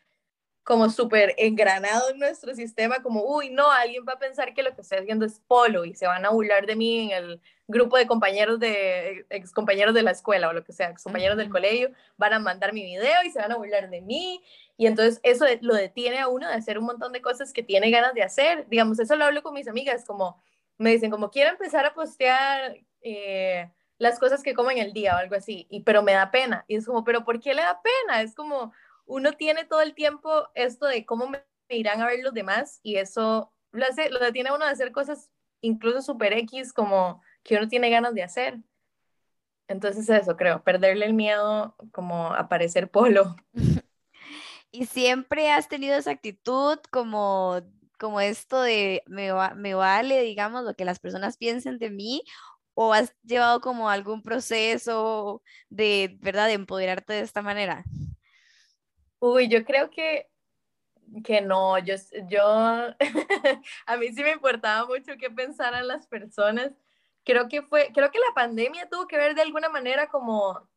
como 0.63 0.89
súper 0.89 1.35
engranado 1.37 2.09
en 2.09 2.17
nuestro 2.17 2.55
sistema, 2.55 3.03
como, 3.03 3.23
uy, 3.23 3.51
no, 3.51 3.69
alguien 3.69 4.03
va 4.09 4.13
a 4.13 4.19
pensar 4.19 4.55
que 4.55 4.63
lo 4.63 4.73
que 4.73 4.81
estoy 4.81 4.97
haciendo 4.97 5.23
es 5.23 5.39
polo 5.47 5.85
y 5.85 5.93
se 5.93 6.07
van 6.07 6.25
a 6.25 6.31
burlar 6.31 6.65
de 6.65 6.75
mí 6.75 7.11
en 7.11 7.11
el 7.11 7.41
grupo 7.67 7.95
de 7.95 8.07
compañeros 8.07 8.59
de, 8.59 9.27
ex 9.29 9.51
compañeros 9.51 9.93
de 9.93 10.01
la 10.01 10.09
escuela 10.09 10.49
o 10.49 10.53
lo 10.53 10.63
que 10.63 10.73
sea, 10.73 10.89
ex 10.89 11.03
compañeros 11.03 11.37
del 11.37 11.49
colegio, 11.49 11.91
van 12.17 12.33
a 12.33 12.39
mandar 12.39 12.73
mi 12.73 12.83
video 12.83 13.23
y 13.23 13.29
se 13.29 13.37
van 13.37 13.51
a 13.51 13.57
burlar 13.57 13.87
de 13.91 14.01
mí. 14.01 14.43
Y 14.77 14.87
entonces 14.87 15.19
eso 15.21 15.45
lo 15.61 15.75
detiene 15.75 16.17
a 16.17 16.27
uno 16.27 16.47
de 16.47 16.55
hacer 16.55 16.79
un 16.79 16.85
montón 16.85 17.11
de 17.11 17.21
cosas 17.21 17.53
que 17.53 17.61
tiene 17.61 17.91
ganas 17.91 18.15
de 18.15 18.23
hacer. 18.23 18.67
Digamos, 18.67 18.99
eso 18.99 19.15
lo 19.15 19.25
hablo 19.25 19.43
con 19.43 19.53
mis 19.53 19.67
amigas, 19.67 20.05
como 20.05 20.41
me 20.79 20.89
dicen, 20.89 21.11
como 21.11 21.29
quiero 21.29 21.51
empezar 21.51 21.85
a 21.85 21.93
postear 21.93 22.79
eh, 23.03 23.69
las 24.01 24.17
cosas 24.17 24.41
que 24.41 24.55
como 24.55 24.71
en 24.71 24.79
el 24.79 24.93
día 24.93 25.13
o 25.13 25.19
algo 25.19 25.35
así, 25.35 25.67
y, 25.69 25.81
pero 25.83 26.01
me 26.01 26.13
da 26.13 26.31
pena. 26.31 26.65
Y 26.67 26.75
es 26.75 26.87
como, 26.87 27.03
pero 27.03 27.23
¿por 27.23 27.39
qué 27.39 27.53
le 27.53 27.61
da 27.61 27.81
pena? 27.83 28.23
Es 28.23 28.33
como, 28.33 28.73
uno 29.05 29.33
tiene 29.33 29.63
todo 29.63 29.81
el 29.81 29.93
tiempo 29.93 30.47
esto 30.55 30.87
de 30.87 31.05
cómo 31.05 31.27
me, 31.27 31.45
irán 31.69 32.01
a 32.01 32.07
ver 32.07 32.19
los 32.23 32.33
demás 32.33 32.79
y 32.81 32.95
eso 32.95 33.53
lo, 33.71 33.85
hace, 33.85 34.09
lo 34.09 34.17
detiene 34.19 34.51
uno 34.51 34.65
de 34.65 34.71
hacer 34.71 34.91
cosas 34.91 35.29
incluso 35.61 36.01
super 36.01 36.33
X 36.33 36.73
como 36.73 37.21
que 37.43 37.55
uno 37.57 37.67
tiene 37.67 37.91
ganas 37.91 38.15
de 38.15 38.23
hacer. 38.23 38.57
Entonces 39.67 40.09
eso, 40.09 40.35
creo, 40.35 40.63
perderle 40.63 41.05
el 41.05 41.13
miedo 41.13 41.75
como 41.91 42.33
a 42.33 42.49
parecer 42.49 42.89
polo. 42.89 43.35
Y 44.73 44.85
siempre 44.85 45.51
has 45.51 45.67
tenido 45.67 45.97
esa 45.97 46.11
actitud 46.11 46.79
como, 46.91 47.61
como 47.99 48.21
esto 48.21 48.61
de 48.61 49.03
me, 49.05 49.29
me 49.55 49.73
vale, 49.73 50.21
digamos, 50.21 50.63
lo 50.63 50.75
que 50.75 50.85
las 50.85 50.99
personas 50.99 51.35
piensen 51.35 51.77
de 51.77 51.89
mí, 51.89 52.23
o 52.73 52.93
has 52.93 53.15
llevado 53.23 53.61
como 53.61 53.89
algún 53.89 54.21
proceso 54.21 55.43
de, 55.69 56.17
¿verdad?, 56.21 56.47
de 56.47 56.53
empoderarte 56.53 57.13
de 57.13 57.21
esta 57.21 57.41
manera. 57.41 57.83
Uy, 59.19 59.47
yo 59.49 59.63
creo 59.65 59.89
que, 59.89 60.27
que 61.23 61.41
no, 61.41 61.77
yo, 61.79 61.95
yo, 62.27 62.41
a 63.85 63.97
mí 63.97 64.07
sí 64.13 64.23
me 64.23 64.31
importaba 64.31 64.85
mucho 64.87 65.13
qué 65.19 65.29
pensaran 65.29 65.87
las 65.87 66.07
personas. 66.07 66.71
Creo 67.23 67.47
que 67.47 67.61
fue, 67.61 67.91
creo 67.93 68.09
que 68.09 68.19
la 68.19 68.33
pandemia 68.33 68.89
tuvo 68.89 69.07
que 69.07 69.17
ver 69.17 69.35
de 69.35 69.43
alguna 69.43 69.69
manera 69.69 70.07
como 70.07 70.67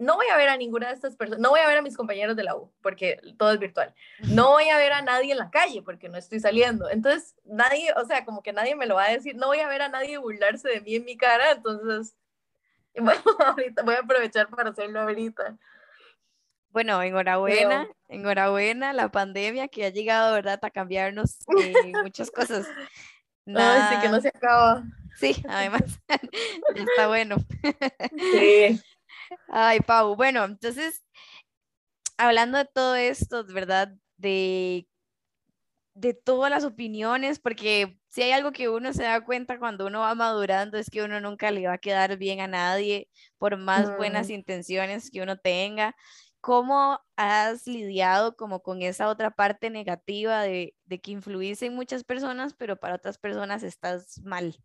no 0.00 0.16
voy 0.16 0.26
a 0.32 0.36
ver 0.38 0.48
a 0.48 0.56
ninguna 0.56 0.88
de 0.88 0.94
estas 0.94 1.14
personas, 1.14 1.40
no 1.40 1.50
voy 1.50 1.60
a 1.60 1.68
ver 1.68 1.76
a 1.76 1.82
mis 1.82 1.96
compañeros 1.96 2.34
de 2.34 2.42
la 2.42 2.56
U, 2.56 2.72
porque 2.80 3.20
todo 3.36 3.52
es 3.52 3.58
virtual. 3.58 3.94
No 4.20 4.52
voy 4.52 4.70
a 4.70 4.78
ver 4.78 4.94
a 4.94 5.02
nadie 5.02 5.32
en 5.32 5.38
la 5.38 5.50
calle, 5.50 5.82
porque 5.82 6.08
no 6.08 6.16
estoy 6.16 6.40
saliendo. 6.40 6.88
Entonces, 6.88 7.36
nadie, 7.44 7.92
o 7.92 8.04
sea, 8.06 8.24
como 8.24 8.42
que 8.42 8.54
nadie 8.54 8.74
me 8.74 8.86
lo 8.86 8.94
va 8.94 9.04
a 9.04 9.12
decir, 9.12 9.36
no 9.36 9.48
voy 9.48 9.60
a 9.60 9.68
ver 9.68 9.82
a 9.82 9.90
nadie 9.90 10.16
burlarse 10.16 10.70
de 10.70 10.80
mí 10.80 10.94
en 10.94 11.04
mi 11.04 11.18
cara, 11.18 11.52
entonces, 11.52 12.16
bueno, 12.96 13.20
ahorita 13.44 13.82
voy 13.82 13.94
a 13.94 14.00
aprovechar 14.00 14.48
para 14.48 14.70
hacerlo 14.70 15.00
ahorita. 15.00 15.58
Bueno, 16.70 17.02
enhorabuena, 17.02 17.86
enhorabuena 18.08 18.94
la 18.94 19.10
pandemia 19.10 19.68
que 19.68 19.84
ha 19.84 19.90
llegado, 19.90 20.32
¿verdad?, 20.32 20.60
a 20.62 20.70
cambiarnos 20.70 21.40
eh, 21.60 21.92
muchas 22.02 22.30
cosas. 22.30 22.66
Ay, 23.54 23.82
sí, 23.90 24.00
que 24.00 24.08
no 24.08 24.20
se 24.20 24.28
acaba. 24.28 24.82
Sí, 25.16 25.42
además, 25.46 26.00
está 26.74 27.08
bueno. 27.08 27.36
Sí. 28.32 28.80
Ay, 29.48 29.80
Pau, 29.80 30.16
bueno, 30.16 30.44
entonces, 30.44 31.02
hablando 32.16 32.58
de 32.58 32.64
todo 32.66 32.94
esto, 32.96 33.44
¿verdad? 33.44 33.92
De, 34.16 34.86
de 35.94 36.14
todas 36.14 36.50
las 36.50 36.64
opiniones, 36.64 37.38
porque 37.38 37.98
si 38.08 38.22
hay 38.22 38.32
algo 38.32 38.52
que 38.52 38.68
uno 38.68 38.92
se 38.92 39.04
da 39.04 39.24
cuenta 39.24 39.58
cuando 39.58 39.86
uno 39.86 40.00
va 40.00 40.14
madurando 40.14 40.78
es 40.78 40.90
que 40.90 41.02
uno 41.02 41.20
nunca 41.20 41.50
le 41.50 41.66
va 41.66 41.74
a 41.74 41.78
quedar 41.78 42.16
bien 42.16 42.40
a 42.40 42.48
nadie, 42.48 43.08
por 43.38 43.56
más 43.56 43.96
buenas 43.96 44.28
mm. 44.28 44.32
intenciones 44.32 45.10
que 45.10 45.22
uno 45.22 45.36
tenga. 45.38 45.94
¿Cómo 46.40 46.98
has 47.16 47.66
lidiado 47.66 48.34
como 48.34 48.62
con 48.62 48.80
esa 48.80 49.08
otra 49.08 49.30
parte 49.30 49.68
negativa 49.68 50.40
de, 50.42 50.74
de 50.86 51.00
que 51.00 51.10
influís 51.10 51.60
en 51.62 51.74
muchas 51.74 52.02
personas, 52.02 52.54
pero 52.54 52.76
para 52.80 52.94
otras 52.94 53.18
personas 53.18 53.62
estás 53.62 54.20
mal? 54.24 54.56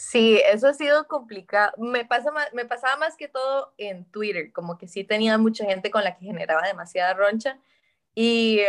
Sí, 0.00 0.40
eso 0.46 0.68
ha 0.68 0.74
sido 0.74 1.08
complicado. 1.08 1.72
Me, 1.76 2.04
pasa 2.04 2.30
me 2.52 2.64
pasaba 2.64 2.96
más 2.98 3.16
que 3.16 3.26
todo 3.26 3.74
en 3.78 4.04
Twitter, 4.04 4.52
como 4.52 4.78
que 4.78 4.86
sí 4.86 5.02
tenía 5.02 5.38
mucha 5.38 5.64
gente 5.64 5.90
con 5.90 6.04
la 6.04 6.16
que 6.16 6.24
generaba 6.24 6.62
demasiada 6.62 7.14
roncha 7.14 7.58
y 8.14 8.60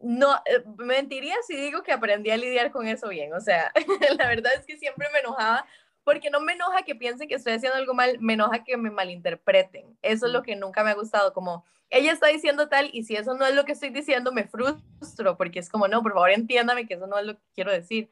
no, 0.00 0.34
eh, 0.46 0.64
mentiría 0.78 1.34
si 1.46 1.56
digo 1.56 1.82
que 1.82 1.92
aprendí 1.92 2.30
a 2.30 2.38
lidiar 2.38 2.70
con 2.70 2.86
eso 2.86 3.08
bien. 3.08 3.34
O 3.34 3.40
sea, 3.40 3.70
la 4.18 4.28
verdad 4.28 4.54
es 4.58 4.64
que 4.64 4.78
siempre 4.78 5.08
me 5.12 5.18
enojaba 5.18 5.66
porque 6.04 6.30
no 6.30 6.40
me 6.40 6.54
enoja 6.54 6.82
que 6.84 6.94
piensen 6.94 7.28
que 7.28 7.34
estoy 7.34 7.52
haciendo 7.52 7.76
algo 7.76 7.92
mal, 7.92 8.18
me 8.20 8.32
enoja 8.32 8.64
que 8.64 8.78
me 8.78 8.90
malinterpreten. 8.90 9.98
Eso 10.00 10.24
es 10.24 10.32
lo 10.32 10.42
que 10.42 10.56
nunca 10.56 10.84
me 10.84 10.90
ha 10.90 10.94
gustado, 10.94 11.34
como 11.34 11.66
ella 11.90 12.12
está 12.12 12.28
diciendo 12.28 12.70
tal 12.70 12.88
y 12.94 13.04
si 13.04 13.14
eso 13.14 13.34
no 13.34 13.44
es 13.44 13.54
lo 13.54 13.66
que 13.66 13.72
estoy 13.72 13.90
diciendo, 13.90 14.32
me 14.32 14.44
frustro 14.44 15.36
porque 15.36 15.58
es 15.58 15.68
como, 15.68 15.86
no, 15.86 16.02
por 16.02 16.14
favor 16.14 16.30
entiéndame 16.30 16.86
que 16.86 16.94
eso 16.94 17.06
no 17.06 17.18
es 17.18 17.26
lo 17.26 17.34
que 17.34 17.42
quiero 17.54 17.72
decir. 17.72 18.10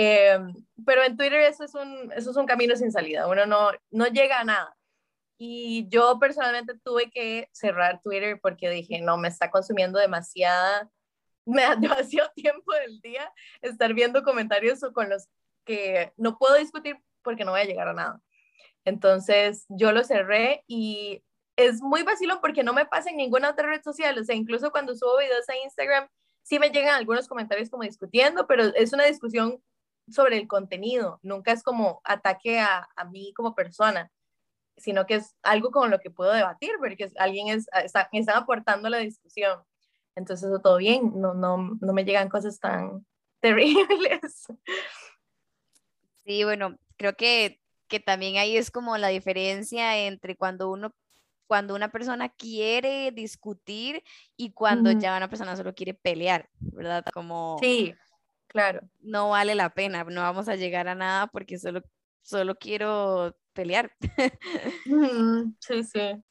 Em, 0.00 0.54
pero 0.86 1.02
en 1.02 1.16
Twitter 1.16 1.40
eso 1.40 1.64
es, 1.64 1.74
un, 1.74 2.12
eso 2.12 2.30
es 2.30 2.36
un 2.36 2.46
camino 2.46 2.76
sin 2.76 2.92
salida, 2.92 3.26
uno 3.26 3.46
no, 3.46 3.72
no 3.90 4.06
llega 4.06 4.38
a 4.38 4.44
nada. 4.44 4.76
Y 5.38 5.88
yo 5.88 6.20
personalmente 6.20 6.74
tuve 6.84 7.10
que 7.10 7.48
cerrar 7.50 8.00
Twitter 8.00 8.38
porque 8.40 8.70
dije, 8.70 9.00
no, 9.00 9.16
me 9.16 9.26
está 9.26 9.50
consumiendo 9.50 9.98
demasiada, 9.98 10.88
me 11.44 11.62
da 11.62 11.74
demasiado 11.76 12.30
tiempo 12.36 12.72
del 12.74 13.00
día 13.00 13.32
estar 13.60 13.92
viendo 13.92 14.22
comentarios 14.22 14.78
con 14.94 15.10
los 15.10 15.26
que 15.64 16.12
no 16.16 16.38
puedo 16.38 16.54
discutir 16.54 16.96
porque 17.22 17.44
no 17.44 17.50
voy 17.50 17.62
a 17.62 17.64
llegar 17.64 17.88
a 17.88 17.92
nada. 17.92 18.22
Entonces 18.84 19.66
yo 19.68 19.90
lo 19.90 20.04
cerré 20.04 20.62
y 20.68 21.24
es 21.56 21.82
muy 21.82 22.04
vacilo 22.04 22.40
porque 22.40 22.62
no 22.62 22.72
me 22.72 22.86
pasa 22.86 23.10
en 23.10 23.16
ninguna 23.16 23.50
otra 23.50 23.66
red 23.68 23.82
social, 23.82 24.16
o 24.16 24.22
sea, 24.22 24.36
incluso 24.36 24.70
cuando 24.70 24.94
subo 24.94 25.18
videos 25.18 25.48
a 25.48 25.56
Instagram, 25.56 26.08
sí 26.44 26.60
me 26.60 26.70
llegan 26.70 26.94
algunos 26.94 27.26
comentarios 27.26 27.68
como 27.68 27.82
discutiendo, 27.82 28.46
pero 28.46 28.62
es 28.76 28.92
una 28.92 29.04
discusión 29.04 29.60
sobre 30.10 30.38
el 30.38 30.46
contenido, 30.48 31.18
nunca 31.22 31.52
es 31.52 31.62
como 31.62 32.00
ataque 32.04 32.58
a, 32.58 32.88
a 32.96 33.04
mí 33.04 33.32
como 33.34 33.54
persona, 33.54 34.10
sino 34.76 35.06
que 35.06 35.16
es 35.16 35.36
algo 35.42 35.70
con 35.70 35.90
lo 35.90 35.98
que 35.98 36.10
puedo 36.10 36.32
debatir, 36.32 36.70
porque 36.78 37.10
alguien 37.18 37.48
es, 37.48 37.68
está, 37.84 38.08
están 38.12 38.36
aportando 38.36 38.88
la 38.88 38.98
discusión. 38.98 39.60
Entonces, 40.14 40.50
todo 40.62 40.78
bien, 40.78 41.12
no, 41.20 41.34
no, 41.34 41.76
no 41.80 41.92
me 41.92 42.04
llegan 42.04 42.28
cosas 42.28 42.58
tan 42.58 43.06
terribles. 43.40 44.46
Sí, 46.24 46.44
bueno, 46.44 46.76
creo 46.96 47.14
que, 47.14 47.60
que 47.86 48.00
también 48.00 48.36
ahí 48.36 48.56
es 48.56 48.70
como 48.70 48.98
la 48.98 49.08
diferencia 49.08 49.98
entre 49.98 50.36
cuando 50.36 50.70
uno 50.70 50.92
cuando 51.46 51.74
una 51.74 51.90
persona 51.90 52.28
quiere 52.28 53.10
discutir 53.10 54.04
y 54.36 54.52
cuando 54.52 54.92
ya 54.92 55.16
una 55.16 55.30
persona 55.30 55.56
solo 55.56 55.74
quiere 55.74 55.94
pelear, 55.94 56.46
¿verdad? 56.60 57.06
Como 57.12 57.56
Sí, 57.58 57.94
Claro. 58.48 58.80
No 59.00 59.30
vale 59.30 59.54
la 59.54 59.70
pena, 59.74 60.04
no 60.04 60.22
vamos 60.22 60.48
a 60.48 60.56
llegar 60.56 60.88
a 60.88 60.94
nada 60.94 61.26
porque 61.28 61.58
solo, 61.58 61.82
solo 62.22 62.56
quiero 62.56 63.36
pelear. 63.52 63.92
Sí, 65.60 65.84
sí. 65.84 66.22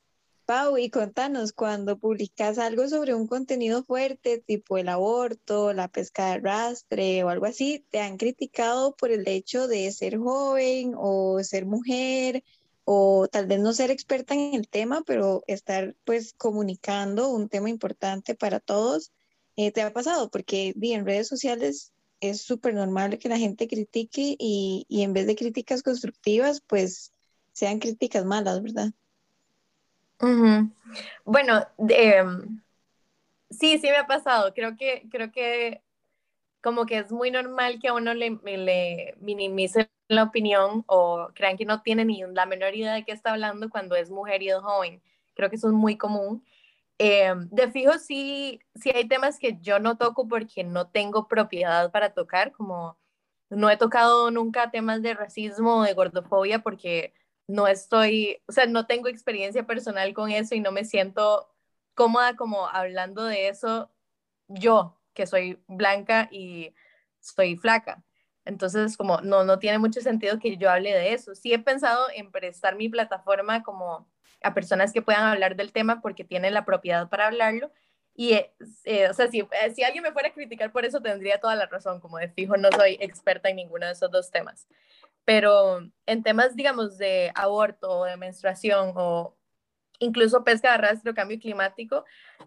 Pau, 0.45 0.77
y 0.77 0.89
contanos, 0.89 1.51
cuando 1.51 1.99
publicas 1.99 2.57
algo 2.57 2.87
sobre 2.87 3.13
un 3.13 3.27
contenido 3.27 3.83
fuerte, 3.83 4.37
tipo 4.39 4.77
el 4.77 4.87
aborto, 4.87 5.73
la 5.73 5.89
pesca 5.89 6.31
de 6.31 6.39
rastre 6.39 7.23
o 7.25 7.29
algo 7.29 7.45
así, 7.45 7.85
¿te 7.91 7.99
han 7.99 8.15
criticado 8.15 8.95
por 8.95 9.11
el 9.11 9.27
hecho 9.27 9.67
de 9.67 9.91
ser 9.91 10.17
joven 10.17 10.93
o 10.95 11.43
ser 11.43 11.65
mujer 11.65 12.45
o 12.85 13.27
tal 13.29 13.45
vez 13.45 13.59
no 13.59 13.73
ser 13.73 13.91
experta 13.91 14.35
en 14.35 14.53
el 14.53 14.69
tema, 14.69 15.03
pero 15.05 15.43
estar 15.47 15.95
pues 16.05 16.33
comunicando 16.33 17.27
un 17.27 17.49
tema 17.49 17.69
importante 17.69 18.33
para 18.33 18.61
todos? 18.61 19.11
Eh, 19.57 19.73
¿Te 19.73 19.81
ha 19.81 19.91
pasado? 19.91 20.31
Porque 20.31 20.73
en 20.81 21.05
redes 21.05 21.27
sociales 21.27 21.91
es 22.19 22.41
súper 22.41 22.73
normal 22.73 23.19
que 23.19 23.29
la 23.29 23.37
gente 23.37 23.67
critique 23.67 24.35
y, 24.39 24.85
y, 24.89 25.03
en 25.03 25.13
vez 25.13 25.27
de 25.27 25.35
críticas 25.35 25.83
constructivas, 25.83 26.61
pues 26.61 27.13
sean 27.53 27.79
críticas 27.79 28.25
malas, 28.25 28.61
¿verdad? 28.61 28.91
Bueno, 31.25 31.65
em, 31.89 32.61
sí, 33.49 33.77
sí 33.79 33.87
me 33.87 33.97
ha 33.97 34.07
pasado. 34.07 34.53
Creo 34.53 34.75
que, 34.75 35.07
creo 35.09 35.31
que 35.31 35.81
como 36.61 36.85
que 36.85 36.97
es 36.97 37.11
muy 37.11 37.31
normal 37.31 37.79
que 37.79 37.87
a 37.87 37.93
uno 37.93 38.13
le 38.13 38.39
minimice 39.19 39.89
la 40.07 40.23
opinión 40.23 40.83
o 40.87 41.29
crean 41.33 41.57
que 41.57 41.65
no 41.65 41.81
tiene 41.81 42.05
ni 42.05 42.23
la 42.33 42.45
menor 42.45 42.75
idea 42.75 42.93
de 42.93 43.05
qué 43.05 43.11
está 43.11 43.31
hablando 43.31 43.69
cuando 43.69 43.95
es 43.95 44.09
mujer 44.09 44.41
y 44.41 44.49
es 44.49 44.57
joven. 44.57 45.01
Creo 45.35 45.49
que 45.49 45.57
eso 45.57 45.67
es 45.67 45.73
muy 45.73 45.97
común. 45.97 46.43
Eh, 46.99 47.33
de 47.51 47.71
fijo, 47.71 47.93
sí, 47.99 48.59
sí 48.75 48.91
hay 48.93 49.07
temas 49.07 49.37
que 49.39 49.57
yo 49.61 49.79
no 49.79 49.97
toco 49.97 50.27
porque 50.27 50.63
no 50.63 50.89
tengo 50.89 51.27
propiedad 51.27 51.91
para 51.91 52.13
tocar, 52.13 52.51
como 52.51 52.97
no 53.49 53.69
he 53.69 53.77
tocado 53.77 54.31
nunca 54.31 54.71
temas 54.71 55.01
de 55.01 55.13
racismo 55.13 55.77
o 55.77 55.83
de 55.83 55.93
gordofobia 55.93 56.59
porque 56.59 57.13
no 57.47 57.67
estoy, 57.67 58.41
o 58.47 58.51
sea, 58.51 58.65
no 58.65 58.87
tengo 58.87 59.07
experiencia 59.09 59.65
personal 59.65 60.13
con 60.13 60.31
eso 60.31 60.55
y 60.55 60.59
no 60.59 60.71
me 60.71 60.85
siento 60.85 61.47
cómoda 61.95 62.35
como 62.35 62.67
hablando 62.67 63.25
de 63.25 63.49
eso 63.49 63.91
yo, 64.47 64.99
que 65.13 65.27
soy 65.27 65.61
blanca 65.67 66.29
y 66.31 66.73
soy 67.19 67.57
flaca. 67.57 68.03
Entonces, 68.45 68.97
como 68.97 69.21
no, 69.21 69.43
no 69.43 69.59
tiene 69.59 69.77
mucho 69.79 70.01
sentido 70.01 70.39
que 70.39 70.57
yo 70.57 70.69
hable 70.71 70.93
de 70.93 71.13
eso. 71.13 71.35
Sí 71.35 71.53
he 71.53 71.59
pensado 71.59 72.07
en 72.15 72.31
prestar 72.31 72.75
mi 72.77 72.89
plataforma 72.89 73.63
como 73.63 74.09
a 74.41 74.53
personas 74.53 74.93
que 74.93 75.01
puedan 75.01 75.23
hablar 75.23 75.55
del 75.55 75.71
tema 75.71 76.01
porque 76.01 76.23
tienen 76.23 76.53
la 76.53 76.65
propiedad 76.65 77.09
para 77.09 77.27
hablarlo. 77.27 77.71
Y, 78.15 78.33
eh, 78.33 78.53
eh, 78.85 79.09
o 79.09 79.13
sea, 79.13 79.27
si, 79.29 79.41
eh, 79.41 79.71
si 79.75 79.83
alguien 79.83 80.03
me 80.03 80.11
fuera 80.11 80.29
a 80.29 80.33
criticar 80.33 80.71
por 80.71 80.85
eso, 80.85 81.01
tendría 81.01 81.39
toda 81.39 81.55
la 81.55 81.67
razón, 81.67 81.99
como 81.99 82.17
de 82.17 82.29
fijo, 82.29 82.57
no 82.57 82.69
soy 82.71 82.97
experta 82.99 83.49
en 83.49 83.57
ninguno 83.57 83.85
de 83.85 83.91
esos 83.91 84.09
dos 84.09 84.31
temas. 84.31 84.67
Pero 85.23 85.81
en 86.05 86.23
temas, 86.23 86.55
digamos, 86.55 86.97
de 86.97 87.31
aborto 87.35 87.89
o 87.89 88.05
de 88.05 88.17
menstruación 88.17 88.93
o 88.95 89.37
incluso 89.99 90.43
pesca 90.43 90.69
de 90.69 90.75
arrastre 90.75 91.11
o 91.11 91.15
cambio 91.15 91.39
climático, 91.39 92.05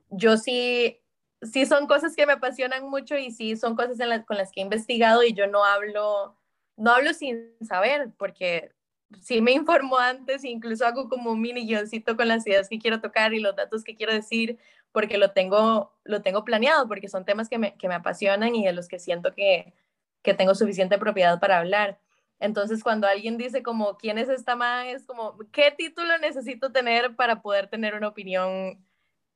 yo 0.08 0.36
sí, 0.36 1.00
sí 1.42 1.66
son 1.66 1.86
cosas 1.86 2.16
que 2.16 2.26
me 2.26 2.34
apasionan 2.34 2.88
mucho 2.88 3.16
y 3.16 3.30
sí 3.30 3.56
son 3.56 3.76
cosas 3.76 3.98
con 4.26 4.36
las 4.38 4.50
que 4.50 4.60
he 4.60 4.64
investigado 4.64 5.22
y 5.22 5.34
yo 5.34 5.46
no 5.46 5.64
hablo, 5.64 6.36
no 6.76 6.92
hablo 6.92 7.12
sin 7.14 7.54
saber, 7.60 8.10
porque 8.18 8.72
sí 9.20 9.40
me 9.40 9.52
informo 9.52 9.98
antes, 9.98 10.44
incluso 10.44 10.86
hago 10.86 11.08
como 11.08 11.32
un 11.32 11.40
mini 11.40 11.66
guioncito 11.66 12.16
con 12.16 12.28
las 12.28 12.46
ideas 12.46 12.68
que 12.68 12.78
quiero 12.78 13.00
tocar 13.00 13.34
y 13.34 13.40
los 13.40 13.56
datos 13.56 13.84
que 13.84 13.96
quiero 13.96 14.12
decir, 14.12 14.58
porque 14.92 15.18
lo 15.18 15.32
tengo, 15.32 15.92
lo 16.04 16.22
tengo 16.22 16.44
planeado, 16.44 16.88
porque 16.88 17.08
son 17.08 17.24
temas 17.24 17.48
que 17.48 17.58
me, 17.58 17.76
que 17.76 17.88
me 17.88 17.94
apasionan 17.94 18.54
y 18.54 18.64
de 18.64 18.72
los 18.72 18.88
que 18.88 18.98
siento 18.98 19.32
que, 19.34 19.74
que 20.22 20.34
tengo 20.34 20.54
suficiente 20.54 20.98
propiedad 20.98 21.40
para 21.40 21.58
hablar. 21.58 21.98
Entonces, 22.38 22.82
cuando 22.82 23.06
alguien 23.06 23.36
dice 23.36 23.62
como, 23.62 23.96
¿quién 23.98 24.18
es 24.18 24.28
esta 24.28 24.56
man? 24.56 24.86
Como, 25.06 25.36
¿qué 25.52 25.70
título 25.76 26.16
necesito 26.18 26.72
tener 26.72 27.14
para 27.14 27.42
poder 27.42 27.68
tener 27.68 27.94
una 27.94 28.08
opinión, 28.08 28.84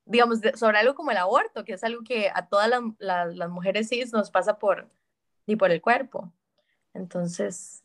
digamos, 0.06 0.40
sobre 0.54 0.78
algo 0.78 0.94
como 0.94 1.10
el 1.10 1.18
aborto, 1.18 1.64
que 1.64 1.74
es 1.74 1.84
algo 1.84 2.02
que 2.02 2.30
a 2.34 2.48
todas 2.48 2.70
las 2.98 3.50
mujeres 3.50 3.88
cis 3.90 4.12
nos 4.12 4.30
pasa 4.30 4.58
por, 4.58 4.88
y 5.46 5.56
por 5.56 5.70
el 5.70 5.82
cuerpo? 5.82 6.32
Entonces, 6.94 7.83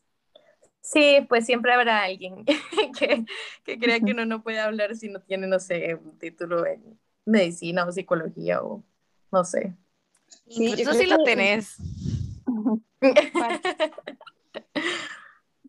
Sí, 0.82 1.26
pues 1.28 1.44
siempre 1.46 1.72
habrá 1.72 2.02
alguien 2.02 2.44
que, 2.98 3.24
que 3.64 3.78
crea 3.78 4.00
que 4.00 4.12
uno 4.12 4.24
no 4.24 4.42
puede 4.42 4.60
hablar 4.60 4.96
si 4.96 5.08
no 5.08 5.20
tiene, 5.20 5.46
no 5.46 5.58
sé, 5.58 5.94
un 5.94 6.18
título 6.18 6.66
en 6.66 6.98
medicina 7.24 7.86
o 7.86 7.92
psicología 7.92 8.62
o 8.62 8.82
no 9.30 9.44
sé. 9.44 9.76
Sí, 10.48 10.74
tú 10.84 10.92
sí 10.94 11.06
lo 11.06 11.22
tenés. 11.22 11.76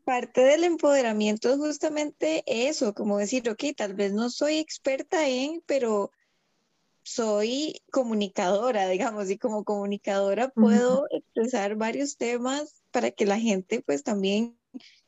Parte, 0.03 0.41
del 0.41 0.63
empoderamiento 0.63 1.50
es 1.53 1.58
justamente 1.58 2.44
eso, 2.48 2.94
como 2.96 3.20
decir, 3.20 3.48
ok, 3.50 3.63
tal 3.77 3.94
vez 3.94 4.13
no 4.13 4.30
soy 4.32 4.58
experta 4.58 5.27
en, 5.27 5.62
pero 5.68 6.12
soy 7.03 7.82
comunicadora, 7.91 8.88
digamos, 8.88 9.30
y 9.30 9.38
como 9.38 9.63
comunicadora 9.63 10.50
puedo 10.50 11.06
expresar 11.12 11.75
varios 11.75 12.18
temas 12.18 12.82
para 12.91 13.12
que 13.12 13.27
la 13.27 13.39
gente 13.39 13.82
pues 13.86 14.03
también 14.03 14.58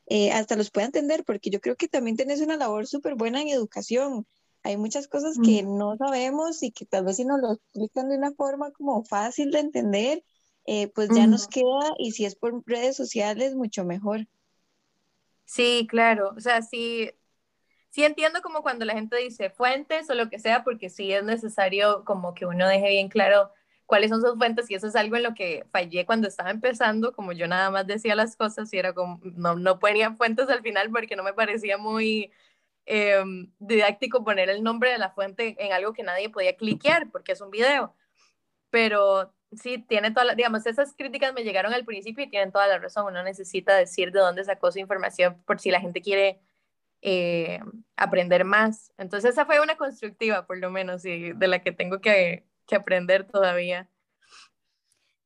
eh, 0.08 0.32
hasta 0.32 0.56
los 0.56 0.72
pueda 0.72 0.88
entender, 0.88 1.24
porque 1.24 1.50
yo 1.50 1.62
creo 1.62 1.76
que 1.76 1.88
también 1.88 2.18
tenés 2.18 2.42
una 2.42 2.58
labor 2.58 2.88
súper 2.88 3.16
buena 3.16 3.42
en 3.42 3.48
educación. 3.48 4.26
Hay 4.64 4.78
muchas 4.78 5.08
cosas 5.08 5.38
que 5.44 5.64
no 5.64 5.98
sabemos 5.98 6.64
y 6.64 6.72
que 6.72 6.86
tal 6.86 7.04
vez 7.04 7.18
si 7.18 7.26
nos 7.26 7.42
lo 7.42 7.54
explican 7.54 8.08
de 8.08 8.18
una 8.18 8.32
forma 8.32 8.72
como 8.72 9.04
fácil 9.04 9.52
de 9.52 9.60
entender, 9.60 10.24
eh, 10.66 10.88
pues 10.88 11.10
ya 11.14 11.28
nos 11.28 11.48
queda 11.48 11.94
y 11.98 12.12
si 12.12 12.24
es 12.24 12.36
por 12.36 12.64
redes 12.66 12.96
sociales, 12.96 13.56
mucho 13.56 13.84
mejor. 13.84 14.26
Sí, 15.44 15.86
claro. 15.90 16.34
O 16.38 16.40
sea, 16.40 16.62
sí, 16.62 17.12
sí 17.90 18.06
entiendo 18.06 18.42
como 18.42 18.62
cuando 18.62 18.86
la 18.86 18.94
gente 18.94 19.18
dice 19.18 19.50
fuentes 19.50 20.10
o 20.10 20.16
lo 20.16 20.30
que 20.30 20.40
sea, 20.40 20.64
porque 20.64 20.90
sí 20.90 21.12
es 21.12 21.26
necesario 21.26 22.06
como 22.06 22.34
que 22.34 22.46
uno 22.46 22.68
deje 22.68 22.88
bien 22.88 23.10
claro 23.10 23.52
cuáles 23.94 24.10
son 24.10 24.22
sus 24.22 24.36
fuentes 24.40 24.72
y 24.72 24.74
eso 24.74 24.88
es 24.88 24.96
algo 24.96 25.18
en 25.18 25.22
lo 25.22 25.36
que 25.36 25.68
fallé 25.72 26.04
cuando 26.04 26.28
estaba 26.28 26.50
empezando, 26.50 27.14
como 27.14 27.32
yo 27.32 27.48
nada 27.48 27.70
más 27.70 27.86
decía 27.86 28.16
las 28.16 28.36
cosas 28.36 28.74
y 28.74 28.80
era 28.80 28.92
como, 28.92 29.20
no, 29.24 29.54
no 29.54 29.78
ponía 29.78 30.16
fuentes 30.16 30.50
al 30.50 30.64
final 30.64 30.90
porque 30.90 31.16
no 31.16 31.22
me 31.22 31.32
parecía 31.32 31.78
muy 31.78 32.32
em, 32.88 33.52
didáctico 33.60 34.24
poner 34.24 34.50
el 34.50 34.64
nombre 34.64 34.90
de 34.90 34.98
la 34.98 35.12
fuente 35.12 35.56
en 35.64 35.74
algo 35.74 35.94
que 35.94 36.02
nadie 36.02 36.32
podía 36.32 36.58
cliquear 36.58 37.12
porque 37.12 37.34
es 37.34 37.42
un 37.42 37.52
video. 37.52 37.96
Pero 38.72 39.32
sí, 39.52 39.78
tiene 39.78 40.10
toda 40.10 40.26
la, 40.26 40.34
digamos, 40.34 40.66
esas 40.66 40.96
críticas 40.96 41.32
me 41.36 41.44
llegaron 41.44 41.72
al 41.72 41.86
principio 41.86 42.26
y 42.26 42.32
tienen 42.32 42.52
toda 42.52 42.66
la 42.66 42.80
razón, 42.80 43.06
uno 43.06 43.22
necesita 43.22 43.76
decir 43.76 44.12
de 44.12 44.22
dónde 44.22 44.44
sacó 44.44 44.72
su 44.72 44.80
información 44.80 45.40
por 45.46 45.60
si 45.60 45.70
la 45.70 45.82
gente 45.82 46.02
quiere 46.02 46.42
eh, 47.04 47.60
aprender 47.96 48.44
más. 48.44 48.92
Entonces 48.98 49.34
esa 49.34 49.46
fue 49.46 49.62
una 49.62 49.78
constructiva, 49.78 50.48
por 50.48 50.58
lo 50.58 50.72
menos, 50.72 51.06
y 51.06 51.34
de 51.34 51.48
la 51.48 51.62
que 51.62 51.72
tengo 51.72 52.02
que, 52.02 52.44
que 52.74 52.78
aprender 52.78 53.28
todavía. 53.28 53.88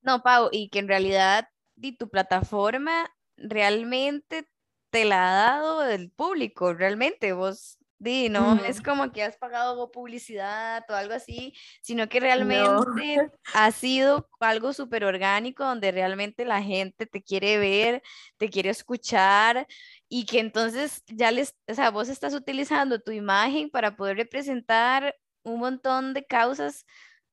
No, 0.02 0.22
Pau, 0.22 0.50
y 0.52 0.68
que 0.70 0.80
en 0.80 0.90
realidad 0.90 1.48
di 1.76 1.96
tu 1.96 2.10
plataforma 2.10 3.10
realmente 3.38 4.50
te 4.90 5.06
la 5.06 5.30
ha 5.30 5.52
dado 5.52 5.84
el 5.86 6.12
público, 6.12 6.74
realmente 6.74 7.32
vos 7.32 7.78
Di, 8.00 8.30
no 8.30 8.64
es 8.64 8.80
como 8.80 9.12
que 9.12 9.24
has 9.24 9.38
pagado 9.38 9.90
publicidad 9.92 10.86
o 10.88 10.94
algo 10.94 11.16
así, 11.16 11.56
sino 11.82 12.08
que 12.08 12.20
realmente 12.20 12.62
ha 13.56 13.72
sido 13.72 14.30
algo 14.40 14.72
súper 14.72 15.04
orgánico 15.04 15.64
donde 15.64 15.92
realmente 15.92 16.46
la 16.46 16.62
gente 16.62 17.08
te 17.08 17.24
quiere 17.24 17.58
ver, 17.58 18.04
te 18.38 18.52
quiere 18.52 18.70
escuchar 18.70 19.66
y 20.08 20.26
que 20.26 20.40
entonces 20.40 21.02
ya 21.08 21.32
les, 21.32 21.56
o 21.68 21.74
sea, 21.74 21.90
vos 21.90 22.08
estás 22.08 22.36
utilizando 22.36 23.02
tu 23.02 23.10
imagen 23.12 23.72
para 23.72 23.96
poder 23.96 24.18
representar 24.18 25.16
un 25.42 25.60
montón 25.60 26.14
de 26.14 26.24
causas 26.24 26.86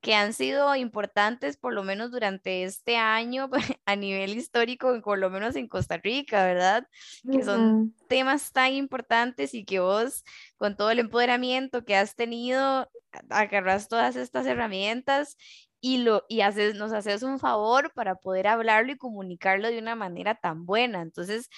que 0.05 0.15
han 0.15 0.35
sido 0.35 0.77
importantes 0.77 1.57
por 1.57 1.73
lo 1.73 1.83
menos 1.83 2.11
durante 2.11 2.65
este 2.65 2.99
año 2.99 3.49
a 3.87 3.97
nivel 3.97 4.37
histórico, 4.37 5.01
por 5.03 5.19
lo 5.19 5.31
menos 5.31 5.57
en 5.57 5.67
Costa 5.67 5.97
Rica, 5.97 6.45
¿verdad? 6.45 6.87
Que 7.33 7.43
son 7.43 7.95
temas 8.07 8.53
tan 8.53 8.75
importantes 8.75 9.55
y 9.55 9.65
que 9.65 9.81
vos, 9.81 10.23
con 10.59 10.77
todo 10.77 10.91
el 10.91 10.99
empoderamiento 10.99 11.87
que 11.87 11.97
has 11.97 12.17
tenido, 12.17 12.87
agarras 13.31 13.89
todas 13.89 14.15
estas 14.17 14.45
herramientas 14.45 15.39
y, 15.81 15.99
lo, 15.99 16.27
y 16.29 16.43
haces, 16.43 16.75
nos 16.75 16.93
haces 16.93 17.23
un 17.23 17.39
favor 17.39 17.91
para 17.95 18.17
poder 18.17 18.47
hablarlo 18.47 18.93
y 18.93 18.99
comunicarlo 18.99 19.69
de 19.69 19.79
una 19.79 19.97
manera 19.97 20.35
tan 20.35 20.67
buena. 20.67 21.01
Entonces, 21.01 21.49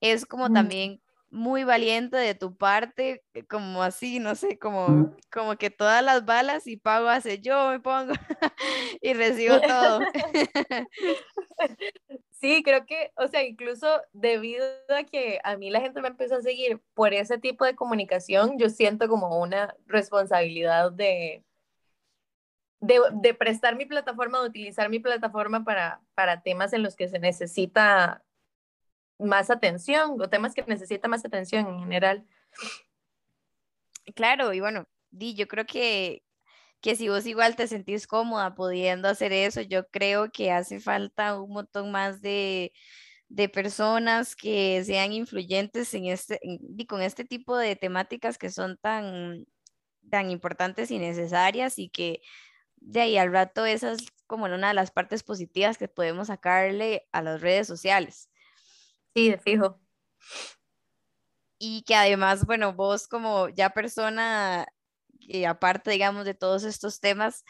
es 0.00 0.26
como 0.26 0.52
también 0.52 1.00
muy 1.30 1.64
valiente 1.64 2.16
de 2.16 2.34
tu 2.34 2.56
parte, 2.56 3.24
eh, 3.34 3.44
como 3.44 3.82
así, 3.82 4.18
no 4.18 4.34
sé, 4.34 4.58
como, 4.58 5.14
como 5.30 5.56
que 5.56 5.70
todas 5.70 6.02
las 6.02 6.24
balas 6.24 6.66
y 6.66 6.76
pago 6.76 7.08
hace 7.08 7.40
yo 7.40 7.70
me 7.70 7.80
pongo 7.80 8.12
y 9.02 9.14
recibo 9.14 9.60
todo. 9.60 10.00
Sí, 12.40 12.62
creo 12.62 12.86
que, 12.86 13.10
o 13.16 13.26
sea, 13.26 13.42
incluso 13.42 13.88
debido 14.12 14.64
a 14.96 15.02
que 15.02 15.40
a 15.42 15.56
mí 15.56 15.70
la 15.70 15.80
gente 15.80 16.00
me 16.00 16.06
empezó 16.06 16.36
a 16.36 16.40
seguir 16.40 16.80
por 16.94 17.12
ese 17.12 17.36
tipo 17.38 17.64
de 17.64 17.74
comunicación, 17.74 18.58
yo 18.58 18.70
siento 18.70 19.08
como 19.08 19.40
una 19.40 19.74
responsabilidad 19.86 20.92
de, 20.92 21.42
de, 22.78 23.00
de 23.12 23.34
prestar 23.34 23.74
mi 23.74 23.86
plataforma, 23.86 24.40
de 24.40 24.46
utilizar 24.46 24.88
mi 24.88 25.00
plataforma 25.00 25.64
para, 25.64 26.00
para 26.14 26.40
temas 26.42 26.72
en 26.72 26.84
los 26.84 26.94
que 26.94 27.08
se 27.08 27.18
necesita 27.18 28.22
más 29.18 29.50
atención 29.50 30.20
o 30.20 30.28
temas 30.28 30.54
que 30.54 30.64
necesitan 30.66 31.10
más 31.10 31.24
atención 31.24 31.66
en 31.66 31.80
general. 31.80 32.26
Claro, 34.14 34.52
y 34.52 34.60
bueno, 34.60 34.88
Di, 35.10 35.34
yo 35.34 35.48
creo 35.48 35.66
que, 35.66 36.22
que 36.80 36.96
si 36.96 37.08
vos 37.08 37.26
igual 37.26 37.56
te 37.56 37.66
sentís 37.66 38.06
cómoda 38.06 38.54
pudiendo 38.54 39.08
hacer 39.08 39.32
eso, 39.32 39.60
yo 39.60 39.88
creo 39.88 40.30
que 40.30 40.52
hace 40.52 40.80
falta 40.80 41.40
un 41.40 41.50
montón 41.50 41.90
más 41.90 42.20
de, 42.20 42.72
de 43.28 43.48
personas 43.48 44.36
que 44.36 44.82
sean 44.84 45.12
influyentes 45.12 45.92
en 45.94 46.06
este, 46.06 46.40
y 46.42 46.86
con 46.86 47.02
este 47.02 47.24
tipo 47.24 47.56
de 47.56 47.76
temáticas 47.76 48.38
que 48.38 48.50
son 48.50 48.78
tan, 48.78 49.46
tan 50.10 50.30
importantes 50.30 50.90
y 50.90 50.98
necesarias 50.98 51.78
y 51.78 51.90
que 51.90 52.22
de 52.76 53.00
ahí 53.00 53.18
al 53.18 53.32
rato 53.32 53.66
esa 53.66 53.92
es 53.92 54.06
como 54.26 54.44
una 54.44 54.68
de 54.68 54.74
las 54.74 54.90
partes 54.90 55.22
positivas 55.22 55.78
que 55.78 55.88
podemos 55.88 56.28
sacarle 56.28 57.08
a 57.12 57.22
las 57.22 57.40
redes 57.40 57.66
sociales. 57.66 58.30
Sí, 59.18 59.30
de 59.30 59.38
fijo. 59.38 59.80
Y 61.58 61.82
que 61.82 61.94
además, 61.96 62.46
bueno, 62.46 62.72
vos 62.72 63.08
como 63.08 63.48
ya 63.48 63.70
persona, 63.70 64.66
y 65.20 65.44
aparte, 65.44 65.90
digamos, 65.90 66.24
de 66.24 66.34
todos 66.34 66.62
estos 66.64 67.00
temas, 67.00 67.44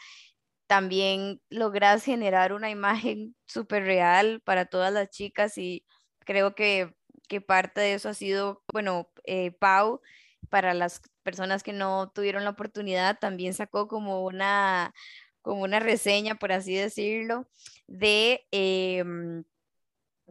también 0.67 1.41
logras 1.49 2.03
generar 2.03 2.53
una 2.53 2.69
imagen 2.71 3.35
súper 3.47 3.83
real 3.83 4.41
para 4.45 4.65
todas 4.65 4.93
las 4.93 5.09
chicas 5.09 5.57
y 5.57 5.85
creo 6.25 6.55
que, 6.55 6.95
que, 7.27 7.41
parte 7.41 7.81
de 7.81 7.93
eso 7.95 8.09
ha 8.09 8.13
sido, 8.15 8.63
bueno, 8.73 9.09
eh, 9.25 9.51
Pau, 9.51 10.01
para 10.49 10.73
las 10.73 11.01
personas 11.23 11.63
que 11.63 11.73
no 11.73 12.11
tuvieron 12.13 12.43
la 12.45 12.51
oportunidad, 12.51 13.19
también 13.19 13.53
sacó 13.53 13.87
como 13.87 14.23
una, 14.25 14.93
como 15.41 15.63
una 15.63 15.79
reseña, 15.79 16.35
por 16.35 16.51
así 16.51 16.75
decirlo, 16.75 17.47
de, 17.87 18.47
em, 18.51 19.43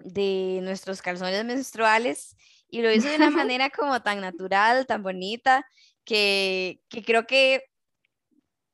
de 0.05 0.61
nuestros 0.63 1.03
calzones 1.03 1.45
menstruales 1.45 2.37
y 2.69 2.83
lo 2.83 2.93
hizo 2.93 3.09
de 3.09 3.17
una 3.17 3.31
manera 3.51 3.71
como 3.71 4.01
tan 4.03 4.21
natural, 4.21 4.87
tan 4.87 5.03
bonita, 5.03 5.67
que, 6.05 6.81
que 6.89 7.03
creo 7.03 7.27
que, 7.27 7.65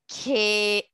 que 0.07 0.91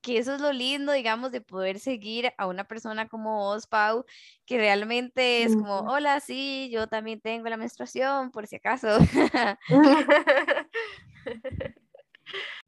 que 0.00 0.18
eso 0.18 0.34
es 0.34 0.40
lo 0.40 0.52
lindo, 0.52 0.92
digamos, 0.92 1.30
de 1.32 1.40
poder 1.40 1.78
seguir 1.78 2.32
a 2.38 2.46
una 2.46 2.64
persona 2.64 3.08
como 3.08 3.36
vos, 3.36 3.66
Pau, 3.66 4.04
que 4.46 4.56
realmente 4.58 5.42
es 5.42 5.54
como, 5.54 5.80
hola, 5.80 6.20
sí, 6.20 6.70
yo 6.72 6.86
también 6.86 7.20
tengo 7.20 7.48
la 7.48 7.56
menstruación, 7.56 8.30
por 8.30 8.46
si 8.46 8.56
acaso. 8.56 8.98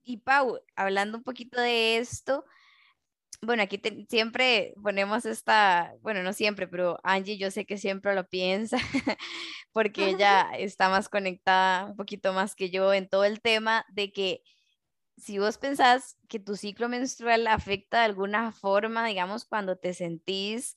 y 0.04 0.18
Pau, 0.18 0.60
hablando 0.76 1.18
un 1.18 1.24
poquito 1.24 1.60
de 1.60 1.98
esto, 1.98 2.44
bueno, 3.44 3.64
aquí 3.64 3.80
siempre 4.08 4.72
ponemos 4.82 5.24
esta, 5.26 5.94
bueno, 6.00 6.22
no 6.22 6.32
siempre, 6.32 6.68
pero 6.68 6.98
Angie 7.02 7.38
yo 7.38 7.50
sé 7.50 7.66
que 7.66 7.76
siempre 7.76 8.14
lo 8.14 8.28
piensa, 8.28 8.76
porque 9.72 10.06
ella 10.22 10.50
está 10.56 10.88
más 10.88 11.08
conectada 11.08 11.86
un 11.86 11.96
poquito 11.96 12.32
más 12.32 12.54
que 12.54 12.70
yo 12.70 12.94
en 12.94 13.08
todo 13.08 13.24
el 13.24 13.40
tema 13.40 13.84
de 13.90 14.12
que 14.12 14.42
si 15.16 15.38
vos 15.38 15.58
pensás 15.58 16.18
que 16.28 16.38
tu 16.40 16.56
ciclo 16.56 16.88
menstrual 16.88 17.46
afecta 17.46 17.98
de 17.98 18.04
alguna 18.06 18.52
forma, 18.52 19.06
digamos, 19.06 19.44
cuando 19.44 19.76
te 19.76 19.92
sentís 19.94 20.76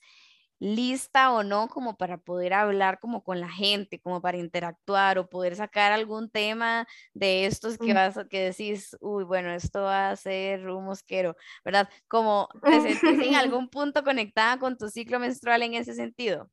lista 0.66 1.32
o 1.32 1.44
no 1.44 1.68
como 1.68 1.96
para 1.96 2.18
poder 2.18 2.54
hablar 2.54 3.00
como 3.00 3.24
con 3.24 3.40
la 3.40 3.50
gente, 3.50 4.00
como 4.00 4.20
para 4.20 4.38
interactuar 4.38 5.20
o 5.20 5.30
poder 5.30 5.56
sacar 5.56 5.92
algún 5.92 6.30
tema 6.30 6.88
de 7.14 7.46
estos 7.46 7.78
que 7.78 7.94
vas 7.94 8.18
que 8.30 8.50
decís, 8.50 8.98
uy, 9.00 9.24
bueno, 9.24 9.54
esto 9.54 9.84
va 9.84 10.10
a 10.10 10.16
ser 10.16 10.68
un 10.68 10.86
mosquero, 10.86 11.36
¿verdad? 11.64 11.88
Como 12.08 12.50
te 12.64 12.82
sentís 12.82 13.28
en 13.28 13.36
algún 13.36 13.70
punto 13.70 14.04
conectada 14.04 14.58
con 14.58 14.76
tu 14.76 14.90
ciclo 14.90 15.20
menstrual 15.20 15.62
en 15.62 15.76
ese 15.76 15.94
sentido. 15.94 16.50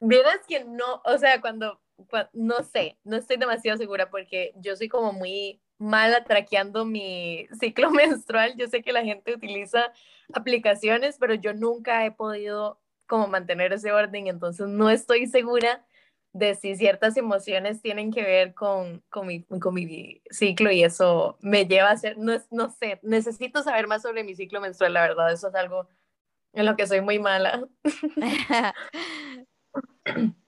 Vieras 0.00 0.40
que 0.48 0.64
no, 0.64 1.00
o 1.04 1.18
sea, 1.18 1.40
cuando, 1.40 1.80
no 2.32 2.64
sé, 2.64 2.98
no 3.04 3.16
estoy 3.16 3.36
demasiado 3.36 3.78
segura 3.78 4.10
porque 4.10 4.52
yo 4.56 4.74
soy 4.74 4.88
como 4.88 5.12
muy 5.12 5.62
mal 5.82 6.24
traqueando 6.26 6.84
mi 6.84 7.46
ciclo 7.58 7.90
menstrual. 7.90 8.56
Yo 8.56 8.68
sé 8.68 8.82
que 8.82 8.92
la 8.92 9.04
gente 9.04 9.34
utiliza 9.34 9.92
aplicaciones, 10.32 11.16
pero 11.18 11.34
yo 11.34 11.52
nunca 11.52 12.04
he 12.06 12.10
podido 12.10 12.80
como 13.06 13.26
mantener 13.28 13.72
ese 13.72 13.92
orden, 13.92 14.26
entonces 14.26 14.68
no 14.68 14.88
estoy 14.88 15.26
segura 15.26 15.84
de 16.32 16.54
si 16.54 16.76
ciertas 16.76 17.16
emociones 17.18 17.82
tienen 17.82 18.10
que 18.10 18.22
ver 18.22 18.54
con, 18.54 19.02
con, 19.10 19.26
mi, 19.26 19.42
con 19.42 19.74
mi 19.74 20.22
ciclo 20.30 20.70
y 20.70 20.82
eso 20.82 21.36
me 21.42 21.66
lleva 21.66 21.90
a 21.90 21.96
ser, 21.98 22.16
no, 22.16 22.32
no 22.50 22.70
sé, 22.70 23.00
necesito 23.02 23.62
saber 23.62 23.86
más 23.86 24.00
sobre 24.00 24.24
mi 24.24 24.34
ciclo 24.34 24.62
menstrual, 24.62 24.94
la 24.94 25.02
verdad, 25.02 25.30
eso 25.30 25.48
es 25.48 25.54
algo 25.54 25.88
en 26.54 26.64
lo 26.64 26.74
que 26.74 26.86
soy 26.86 27.02
muy 27.02 27.18
mala. 27.18 27.68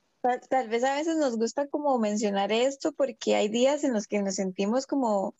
Tal, 0.48 0.68
vez 0.70 0.82
a 0.84 0.94
veces 0.94 1.18
nos 1.18 1.36
gusta 1.36 1.68
como 1.68 1.98
mencionar 1.98 2.50
esto 2.50 2.92
porque 2.92 3.36
hay 3.36 3.48
días 3.48 3.84
en 3.84 3.92
los 3.92 4.06
que 4.06 4.22
nos 4.22 4.36
sentimos 4.36 4.86
como 4.86 5.34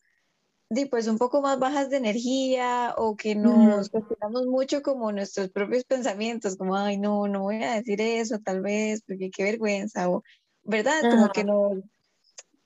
pues 0.91 1.07
un 1.07 1.17
poco 1.17 1.41
más 1.41 1.59
bajas 1.59 1.89
de 1.89 1.97
energía 1.97 2.95
o 2.99 3.17
que 3.17 3.35
nos 3.35 3.89
cuestionamos 3.89 4.47
mucho 4.47 4.83
como 4.83 5.11
nuestros 5.11 5.49
propios 5.51 5.85
pensamientos, 5.85 6.57
como, 6.57 6.77
ay, 6.77 6.99
no, 6.99 7.29
no 7.29 7.43
voy 7.43 7.63
a 7.63 7.77
decir 7.77 8.01
eso 8.01 8.41
tal 8.41 8.61
vez 8.61 9.03
porque 9.07 9.31
qué 9.31 9.45
vergüenza, 9.45 10.11
o, 10.11 10.23
¿verdad? 10.65 11.01
Como 11.11 11.31
que 11.31 11.45
nos, 11.45 11.79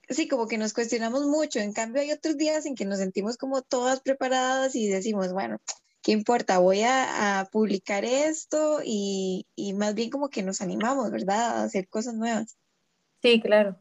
sí, 0.08 0.26
como 0.26 0.48
que 0.48 0.58
nos 0.58 0.72
cuestionamos 0.72 1.26
mucho. 1.26 1.60
En 1.60 1.72
cambio 1.72 2.02
hay 2.02 2.10
otros 2.10 2.36
días 2.36 2.66
en 2.66 2.74
que 2.74 2.86
nos 2.86 2.98
sentimos 2.98 3.36
como 3.36 3.62
todas 3.62 4.00
preparadas 4.00 4.74
y 4.74 4.88
decimos, 4.88 5.32
bueno, 5.32 5.58
¿qué 6.08 6.12
importa? 6.12 6.56
Voy 6.56 6.84
a, 6.84 7.46
publicar 7.52 8.02
esto 8.06 8.80
y, 8.82 9.44
más 9.76 9.94
bien 9.94 10.08
como 10.08 10.30
que 10.30 10.42
nos 10.42 10.62
animamos, 10.62 11.10
¿verdad? 11.10 11.58
A 11.58 11.62
hacer 11.64 11.86
cosas 11.86 12.14
nuevas. 12.14 12.56
Sí, 13.20 13.42
claro. 13.42 13.76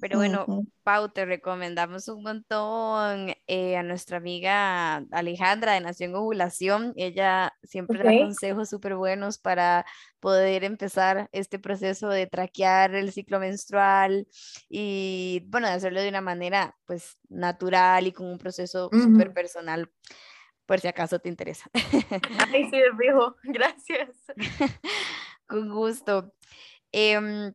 Pero 0.00 0.18
bueno, 0.18 0.66
Pau, 0.82 1.08
te 1.10 1.24
recomendamos 1.26 2.08
un 2.08 2.24
montón 2.24 3.32
eh, 3.46 3.76
a 3.76 3.84
nuestra 3.84 4.16
amiga 4.16 4.96
Alejandra 5.12 5.74
de 5.74 5.80
Nación 5.80 6.12
Ovulación. 6.16 6.92
Ella 6.96 7.52
siempre 7.62 8.02
da 8.02 8.10
consejos 8.24 8.68
súper 8.68 8.96
buenos 8.96 9.38
para 9.38 9.86
poder 10.18 10.64
empezar 10.64 11.28
este 11.30 11.60
proceso 11.60 12.08
de 12.08 12.26
traquear 12.26 12.96
el 12.96 13.12
ciclo 13.12 13.38
menstrual 13.38 14.26
y, 14.68 15.46
bueno, 15.46 15.68
de 15.68 15.74
hacerlo 15.74 16.00
de 16.00 16.08
una 16.08 16.20
manera, 16.20 16.76
pues, 16.84 17.16
natural 17.28 18.08
y 18.08 18.12
con 18.12 18.26
un 18.26 18.38
proceso 18.38 18.90
súper 18.92 19.32
personal 19.32 19.88
por 20.70 20.78
si 20.78 20.86
acaso 20.86 21.18
te 21.18 21.28
interesa. 21.28 21.68
Ay, 22.52 22.70
sí, 22.70 22.80
fijo. 22.96 23.34
Gracias. 23.42 24.10
Con 25.48 25.68
gusto. 25.68 26.32
Em, 26.92 27.52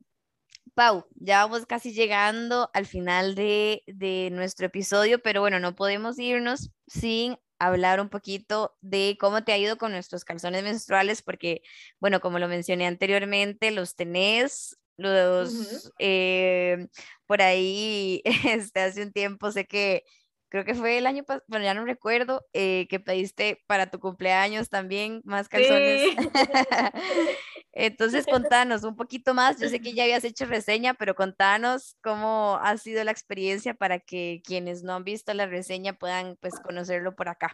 Pau, 0.73 1.07
ya 1.15 1.45
vamos 1.45 1.65
casi 1.65 1.93
llegando 1.93 2.69
al 2.73 2.85
final 2.85 3.33
de, 3.33 3.83
de, 3.87 4.31
nuestro 4.33 4.65
episodio, 4.65 5.21
pero 5.21 5.39
bueno, 5.39 5.61
no 5.61 5.75
podemos 5.75 6.19
irnos 6.19 6.71
sin 6.87 7.37
hablar 7.57 8.01
un 8.01 8.09
poquito 8.09 8.75
de 8.81 9.15
cómo 9.17 9.45
te 9.45 9.53
ha 9.53 9.57
ido 9.57 9.77
con 9.77 9.93
nuestros 9.93 10.25
calzones 10.25 10.63
menstruales, 10.63 11.21
porque, 11.21 11.61
bueno, 12.01 12.19
como 12.19 12.37
lo 12.37 12.49
mencioné 12.49 12.85
anteriormente, 12.85 13.71
los 13.71 13.95
tenés, 13.95 14.77
los, 14.97 15.89
eh, 15.99 16.89
por 17.27 17.41
ahí, 17.41 18.21
este, 18.45 18.81
hace 18.81 19.03
un 19.03 19.13
tiempo 19.13 19.53
sé 19.53 19.65
que 19.67 20.03
creo 20.49 20.63
que 20.65 20.75
fue 20.75 20.97
el 20.97 21.07
año 21.07 21.23
pasado, 21.23 21.43
bueno, 21.47 21.65
ya 21.65 21.73
no 21.73 21.85
recuerdo, 21.85 22.45
eh, 22.53 22.87
que 22.89 22.99
pediste 22.99 23.63
para 23.67 23.89
tu 23.89 23.99
cumpleaños 23.99 24.69
también 24.69 25.21
más 25.23 25.49
calzones. 25.49 26.15
Entonces, 27.73 28.25
contanos 28.25 28.83
un 28.83 28.95
poquito 28.95 29.33
más. 29.33 29.59
Yo 29.59 29.67
sé 29.67 29.81
que 29.81 29.93
ya 29.93 30.03
habías 30.03 30.23
hecho 30.23 30.45
reseña, 30.45 30.93
pero 30.93 31.13
contanos 31.13 31.97
cómo 32.01 32.57
ha 32.61 32.77
sido 32.77 33.03
la 33.03 33.11
experiencia 33.11 33.73
para 33.73 33.99
que 33.99 34.41
quienes 34.45 34.81
no 34.81 34.93
han 34.95 35.03
visto 35.03 35.33
la 35.33 35.45
reseña 35.45 35.93
puedan 35.93 36.37
pues 36.39 36.53
conocerlo 36.61 37.15
por 37.15 37.27
acá. 37.27 37.51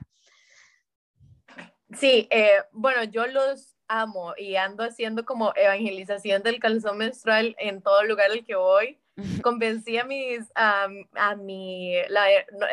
Sí, 1.98 2.28
eh, 2.30 2.62
bueno, 2.72 3.04
yo 3.04 3.26
los 3.26 3.76
amo 3.88 4.34
y 4.38 4.56
ando 4.56 4.84
haciendo 4.84 5.26
como 5.26 5.54
evangelización 5.56 6.44
del 6.44 6.60
calzón 6.60 7.00
menstrual 7.00 7.56
en 7.58 7.82
todo 7.82 8.04
lugar 8.04 8.32
al 8.32 8.46
que 8.46 8.56
voy 8.56 9.00
convencí 9.44 9.98
a 9.98 10.06
mis, 10.06 10.52
a, 10.56 10.88
a 11.16 11.36
mi, 11.36 11.96
la, 12.10 12.26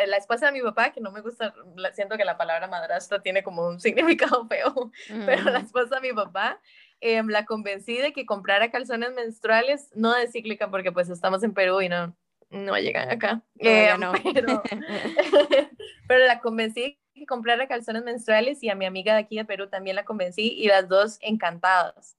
la, 0.07 0.16
esposa 0.16 0.46
de 0.46 0.53
mi 0.53 0.62
papá, 0.62 0.92
que 0.92 1.01
no 1.01 1.11
me 1.11 1.20
gusta, 1.20 1.55
siento 1.92 2.16
que 2.16 2.24
la 2.24 2.37
palabra 2.37 2.68
madrastra 2.68 3.20
tiene 3.20 3.42
como 3.42 3.66
un 3.66 3.81
significado 3.81 4.46
feo, 4.46 4.90
pero 5.27 5.51
la 5.51 5.61
esposa 5.61 5.96
de 5.96 6.09
mi 6.09 6.14
papá, 6.14 6.61
eh, 7.01 7.22
la 7.24 7.44
convencí 7.44 7.96
de 7.96 8.12
que 8.12 8.27
comprara 8.27 8.70
calzones 8.70 9.12
menstruales, 9.12 9.90
no 9.94 10.14
de 10.14 10.29
cíclica, 10.29 10.70
porque 10.70 10.92
pues 10.92 11.09
estamos 11.09 11.42
en 11.42 11.55
Perú 11.55 11.81
y 11.81 11.88
no, 11.88 12.16
no 12.51 12.77
llegan 12.79 13.11
acá. 13.11 13.42
Eh, 13.59 13.94
no. 13.98 14.12
pero, 14.35 14.62
pero 16.09 16.27
la 16.27 16.40
convencí 16.40 16.81
de 16.81 16.98
que 17.14 17.27
comprara 17.27 17.68
calzones 17.68 18.03
menstruales 18.03 18.62
y 18.62 18.68
a 18.68 18.74
mi 18.74 18.85
amiga 18.85 19.14
de 19.14 19.20
aquí 19.20 19.37
de 19.37 19.44
Perú 19.44 19.68
también 19.68 19.96
la 19.96 20.05
convencí 20.05 20.55
y 20.57 20.66
las 20.66 20.88
dos 20.88 21.18
encantadas. 21.20 22.17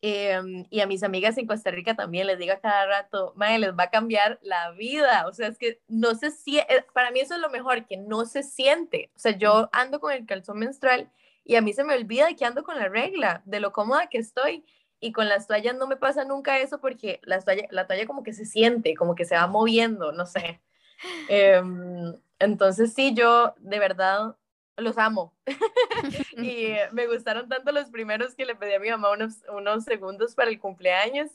Em, 0.00 0.64
y 0.70 0.80
a 0.80 0.86
mis 0.86 1.02
amigas 1.02 1.36
en 1.38 1.46
Costa 1.48 1.72
Rica 1.72 1.96
también 1.96 2.28
les 2.28 2.38
digo 2.38 2.52
a 2.52 2.60
cada 2.60 2.86
rato, 2.86 3.32
madre, 3.34 3.58
les 3.58 3.72
va 3.72 3.84
a 3.84 3.90
cambiar 3.90 4.38
la 4.42 4.70
vida. 4.72 5.26
O 5.26 5.32
sea, 5.32 5.48
es 5.48 5.58
que 5.58 5.80
no 5.88 6.14
se 6.14 6.30
siente, 6.30 6.72
eh, 6.72 6.84
para 6.92 7.10
mí 7.10 7.20
eso 7.20 7.34
es 7.34 7.40
lo 7.40 7.50
mejor, 7.50 7.84
que 7.86 7.96
no 7.96 8.24
se 8.24 8.42
siente. 8.44 9.10
O 9.16 9.18
sea, 9.18 9.32
yo 9.36 9.68
ando 9.72 9.98
con 10.00 10.12
el 10.12 10.24
calzón 10.26 10.58
menstrual 10.60 11.10
y 11.44 11.56
a 11.56 11.62
mí 11.62 11.72
se 11.72 11.82
me 11.84 11.94
olvida 11.94 12.26
de 12.26 12.36
que 12.36 12.44
ando 12.44 12.62
con 12.62 12.78
la 12.78 12.88
regla, 12.88 13.42
de 13.44 13.60
lo 13.60 13.72
cómoda 13.72 14.08
que 14.08 14.18
estoy. 14.18 14.64
Y 15.00 15.12
con 15.12 15.28
las 15.28 15.46
toallas 15.46 15.76
no 15.76 15.86
me 15.86 15.96
pasa 15.96 16.24
nunca 16.24 16.58
eso 16.58 16.80
porque 16.80 17.20
la 17.22 17.40
toalla, 17.40 17.66
la 17.70 17.86
toalla 17.86 18.06
como 18.06 18.22
que 18.22 18.32
se 18.32 18.44
siente, 18.44 18.94
como 18.94 19.14
que 19.14 19.24
se 19.24 19.36
va 19.36 19.46
moviendo, 19.46 20.12
no 20.12 20.26
sé. 20.26 20.60
Em, 21.28 22.14
entonces 22.40 22.92
sí, 22.92 23.14
yo 23.14 23.54
de 23.58 23.78
verdad 23.78 24.36
los 24.78 24.98
amo. 24.98 25.34
y 26.36 26.72
me 26.92 27.06
gustaron 27.06 27.48
tanto 27.48 27.72
los 27.72 27.90
primeros 27.90 28.34
que 28.34 28.46
le 28.46 28.54
pedí 28.54 28.74
a 28.74 28.80
mi 28.80 28.90
mamá 28.90 29.12
unos, 29.12 29.42
unos 29.52 29.84
segundos 29.84 30.34
para 30.34 30.50
el 30.50 30.58
cumpleaños 30.58 31.30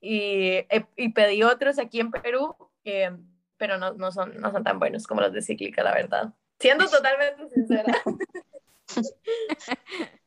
y, 0.00 0.64
eh, 0.68 0.86
y 0.96 1.10
pedí 1.10 1.42
otros 1.42 1.78
aquí 1.78 2.00
en 2.00 2.10
Perú, 2.10 2.54
eh, 2.84 3.16
pero 3.56 3.78
no, 3.78 3.94
no, 3.94 4.12
son, 4.12 4.38
no 4.40 4.52
son 4.52 4.62
tan 4.62 4.78
buenos 4.78 5.06
como 5.06 5.20
los 5.20 5.32
de 5.32 5.42
Cíclica, 5.42 5.82
la 5.82 5.94
verdad. 5.94 6.34
Siendo 6.58 6.86
totalmente 6.88 7.48
sincera. 7.48 7.92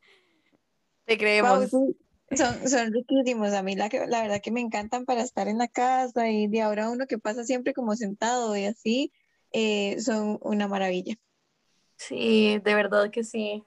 Te 1.05 1.17
creemos. 1.17 1.69
son, 1.71 2.69
son 2.69 2.93
riquísimos. 2.93 3.53
A 3.53 3.63
mí 3.63 3.75
la, 3.75 3.89
la 4.07 4.21
verdad 4.21 4.41
que 4.43 4.51
me 4.51 4.61
encantan 4.61 5.05
para 5.05 5.21
estar 5.21 5.47
en 5.47 5.57
la 5.57 5.67
casa 5.67 6.29
y 6.29 6.47
de 6.47 6.61
ahora 6.61 6.89
uno 6.89 7.07
que 7.07 7.17
pasa 7.17 7.43
siempre 7.43 7.73
como 7.73 7.95
sentado 7.95 8.55
y 8.55 8.65
así, 8.65 9.11
eh, 9.51 9.99
son 10.01 10.37
una 10.41 10.67
maravilla. 10.67 11.15
Sí, 11.99 12.59
de 12.63 12.75
verdad 12.75 13.11
que 13.11 13.23
sí. 13.23 13.63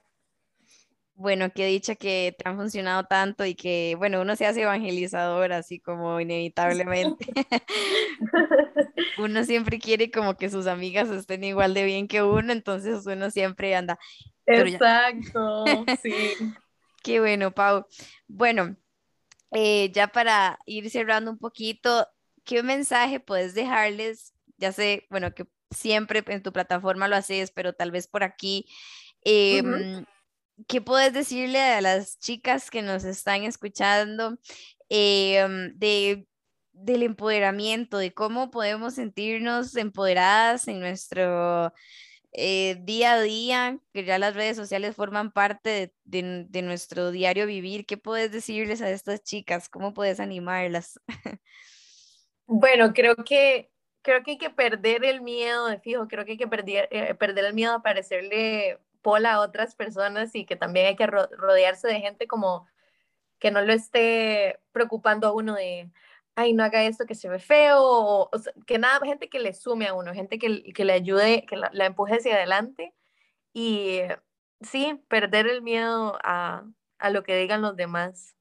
bueno, 1.14 1.52
que 1.52 1.66
dicha 1.66 1.94
que 1.94 2.34
te 2.36 2.48
han 2.48 2.56
funcionado 2.56 3.04
tanto 3.04 3.44
y 3.44 3.54
que, 3.54 3.94
bueno, 3.98 4.22
uno 4.22 4.34
se 4.34 4.46
hace 4.46 4.62
evangelizador 4.62 5.52
así 5.52 5.78
como 5.78 6.18
inevitablemente. 6.18 7.26
uno 9.18 9.44
siempre 9.44 9.78
quiere 9.78 10.10
como 10.10 10.36
que 10.36 10.48
sus 10.48 10.66
amigas 10.66 11.10
estén 11.10 11.44
igual 11.44 11.74
de 11.74 11.84
bien 11.84 12.08
que 12.08 12.22
uno, 12.22 12.52
entonces 12.52 13.06
uno 13.06 13.30
siempre 13.30 13.76
anda. 13.76 13.98
Exacto, 14.46 15.84
sí. 16.02 16.34
Qué 17.02 17.20
bueno, 17.20 17.52
Pau. 17.52 17.86
Bueno, 18.26 18.74
eh, 19.50 19.92
ya 19.92 20.08
para 20.08 20.58
ir 20.66 20.88
cerrando 20.90 21.30
un 21.30 21.38
poquito, 21.38 22.08
¿qué 22.44 22.62
mensaje 22.62 23.20
puedes 23.20 23.54
dejarles? 23.54 24.34
Ya 24.56 24.72
sé, 24.72 25.06
bueno, 25.10 25.34
que 25.34 25.46
siempre 25.72 26.22
en 26.26 26.42
tu 26.42 26.52
plataforma 26.52 27.08
lo 27.08 27.16
haces, 27.16 27.50
pero 27.50 27.72
tal 27.72 27.90
vez 27.90 28.06
por 28.08 28.24
aquí. 28.24 28.66
Em, 29.22 30.04
¿Qué 30.68 30.80
puedes 30.80 31.12
decirle 31.12 31.61
a 31.61 31.80
las 31.80 32.18
chicas 32.18 32.70
que 32.70 32.82
nos 32.82 33.04
están 33.04 33.44
escuchando 33.44 34.38
em, 34.88 35.76
de, 35.78 36.26
del 36.72 37.02
empoderamiento, 37.02 37.98
de 37.98 38.12
cómo 38.12 38.50
podemos 38.50 38.94
sentirnos 38.94 39.76
empoderadas 39.76 40.68
en 40.68 40.80
nuestro 40.80 41.72
eh, 42.32 42.76
día 42.82 43.14
a 43.14 43.20
día, 43.20 43.78
que 43.92 44.04
ya 44.04 44.18
las 44.18 44.35
redes 44.35 44.56
sociales 44.56 44.96
forman 44.96 45.32
parte 45.32 45.94
de, 46.04 46.46
de, 46.48 46.62
nuestro 46.62 47.11
diario 47.11 47.46
vivir? 47.46 47.87
¿Qué 47.87 47.96
puedes 47.96 48.32
decirles 48.32 48.82
a 48.82 48.90
estas 48.90 49.22
chicas? 49.22 49.68
¿Cómo 49.68 49.94
puedes 49.94 50.20
animarlas? 50.20 51.00
Bueno, 52.46 52.92
creo 52.92 53.16
que 53.16 53.71
creo 54.02 54.22
que 54.22 54.32
hay 54.32 54.38
que 54.38 54.50
perder 54.50 55.04
el 55.04 55.22
miedo 55.22 55.68
fijo, 55.80 56.08
creo 56.08 56.24
que 56.24 56.32
hay 56.32 56.38
que 56.38 56.48
perder, 56.48 56.88
eh, 56.90 57.14
perder 57.14 57.44
el 57.46 57.54
miedo 57.54 57.74
a 57.74 57.82
parecerle 57.82 58.78
pola 59.00 59.34
a 59.34 59.40
otras 59.40 59.74
personas 59.74 60.34
y 60.34 60.44
que 60.44 60.56
también 60.56 60.86
hay 60.86 60.96
que 60.96 61.06
rodearse 61.06 61.88
de 61.88 62.00
gente 62.00 62.26
como 62.26 62.66
que 63.38 63.50
no 63.50 63.60
lo 63.62 63.72
esté 63.72 64.60
preocupando 64.72 65.26
a 65.26 65.32
uno 65.32 65.54
de, 65.54 65.90
ay, 66.36 66.52
no 66.52 66.64
haga 66.64 66.84
esto 66.84 67.06
que 67.06 67.16
se 67.16 67.28
ve 67.28 67.38
feo, 67.40 68.30
que 68.66 68.78
nada, 68.78 69.04
gente 69.04 69.28
que 69.28 69.40
le 69.40 69.52
sume 69.52 69.88
a 69.88 69.94
uno, 69.94 70.14
gente 70.14 70.38
que, 70.38 70.72
que 70.72 70.84
le 70.84 70.92
ayude, 70.92 71.44
que 71.46 71.56
la, 71.56 71.86
empuje 71.86 72.16
hacia 72.16 72.36
adelante 72.36 72.94
y 73.52 74.00
sí, 74.60 75.02
perder 75.08 75.48
el 75.48 75.62
miedo 75.62 76.18
a, 76.22 76.64
a 76.98 77.10
lo 77.10 77.24
que 77.24 77.36
digan 77.36 77.62
los 77.62 77.76
demás. 77.76 78.36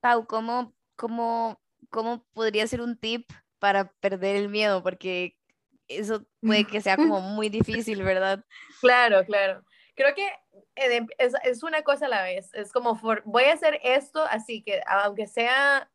Pau, 0.00 0.26
¿cómo, 0.26 0.74
cómo, 0.96 1.60
cómo 1.90 2.24
podría 2.32 2.66
ser 2.66 2.80
un 2.80 2.96
tip 2.98 3.30
para 3.60 3.92
perder 4.00 4.34
el 4.34 4.48
miedo? 4.48 4.82
Porque 4.82 5.36
eso 5.86 6.24
puede 6.40 6.64
que 6.64 6.80
sea 6.80 6.96
como 6.96 7.20
muy 7.20 7.48
difícil, 7.48 8.02
¿verdad? 8.02 8.44
Claro, 8.80 9.24
claro. 9.24 9.64
Creo 9.94 10.14
que 10.14 10.26
eh, 10.76 11.06
es, 11.18 11.34
es 11.44 11.62
una 11.62 11.82
cosa 11.82 12.06
a 12.06 12.08
la 12.08 12.22
vez. 12.22 12.52
Es 12.54 12.72
como, 12.72 12.98
voy 13.24 13.44
a 13.44 13.52
hacer 13.52 13.78
esto, 13.84 14.24
así 14.24 14.62
que 14.62 14.80
aunque 14.86 15.26
sea 15.26 15.88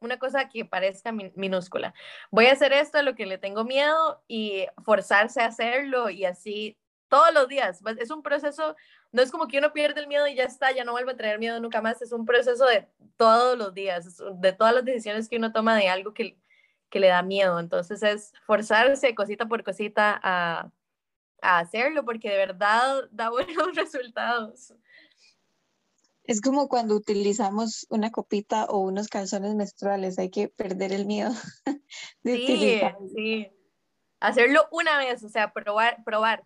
una 0.00 0.18
cosa 0.18 0.48
que 0.48 0.64
parezca 0.66 1.12
minúscula, 1.12 1.94
voy 2.30 2.46
a 2.46 2.52
hacer 2.52 2.72
esto 2.74 2.98
a 2.98 3.02
lo 3.02 3.14
que 3.14 3.24
le 3.24 3.38
tengo 3.38 3.64
miedo 3.64 4.22
y 4.28 4.66
forzarse 4.84 5.40
a 5.40 5.46
hacerlo 5.46 6.10
y 6.10 6.26
así 6.26 6.76
todos 7.08 7.32
los 7.32 7.48
días. 7.48 7.80
Es 7.98 8.10
un 8.10 8.22
proceso, 8.22 8.76
no 9.12 9.22
es 9.22 9.30
como 9.30 9.46
que 9.46 9.58
uno 9.58 9.72
pierde 9.72 10.00
el 10.00 10.08
miedo 10.08 10.26
y 10.26 10.34
ya 10.34 10.44
está, 10.44 10.72
ya 10.72 10.84
no 10.84 10.92
vuelve 10.92 11.12
a 11.12 11.16
tener 11.16 11.38
miedo 11.38 11.60
nunca 11.60 11.80
más. 11.80 12.02
Es 12.02 12.12
un 12.12 12.26
proceso 12.26 12.66
de 12.66 12.88
todos 13.16 13.56
los 13.56 13.72
días, 13.72 14.20
de 14.34 14.52
todas 14.52 14.74
las 14.74 14.84
decisiones 14.84 15.28
que 15.28 15.36
uno 15.36 15.52
toma 15.52 15.76
de 15.76 15.88
algo 15.88 16.12
que, 16.12 16.36
que 16.90 17.00
le 17.00 17.08
da 17.08 17.22
miedo. 17.22 17.58
Entonces 17.58 18.02
es 18.02 18.32
forzarse 18.46 19.14
cosita 19.14 19.46
por 19.46 19.64
cosita 19.64 20.18
a, 20.22 20.70
a 21.42 21.58
hacerlo 21.58 22.04
porque 22.04 22.30
de 22.30 22.36
verdad 22.36 23.08
da 23.10 23.30
buenos 23.30 23.74
resultados. 23.74 24.74
Es 26.24 26.40
como 26.40 26.68
cuando 26.68 26.96
utilizamos 26.96 27.86
una 27.90 28.10
copita 28.10 28.64
o 28.64 28.78
unos 28.78 29.08
calzones 29.08 29.54
menstruales, 29.54 30.18
hay 30.18 30.30
que 30.30 30.48
perder 30.48 30.92
el 30.92 31.04
miedo 31.04 31.32
de 32.22 32.36
sí, 32.36 32.80
Sí, 33.14 33.52
hacerlo 34.20 34.66
una 34.70 34.96
vez, 34.96 35.22
o 35.22 35.28
sea, 35.28 35.52
probar, 35.52 36.02
probar. 36.02 36.44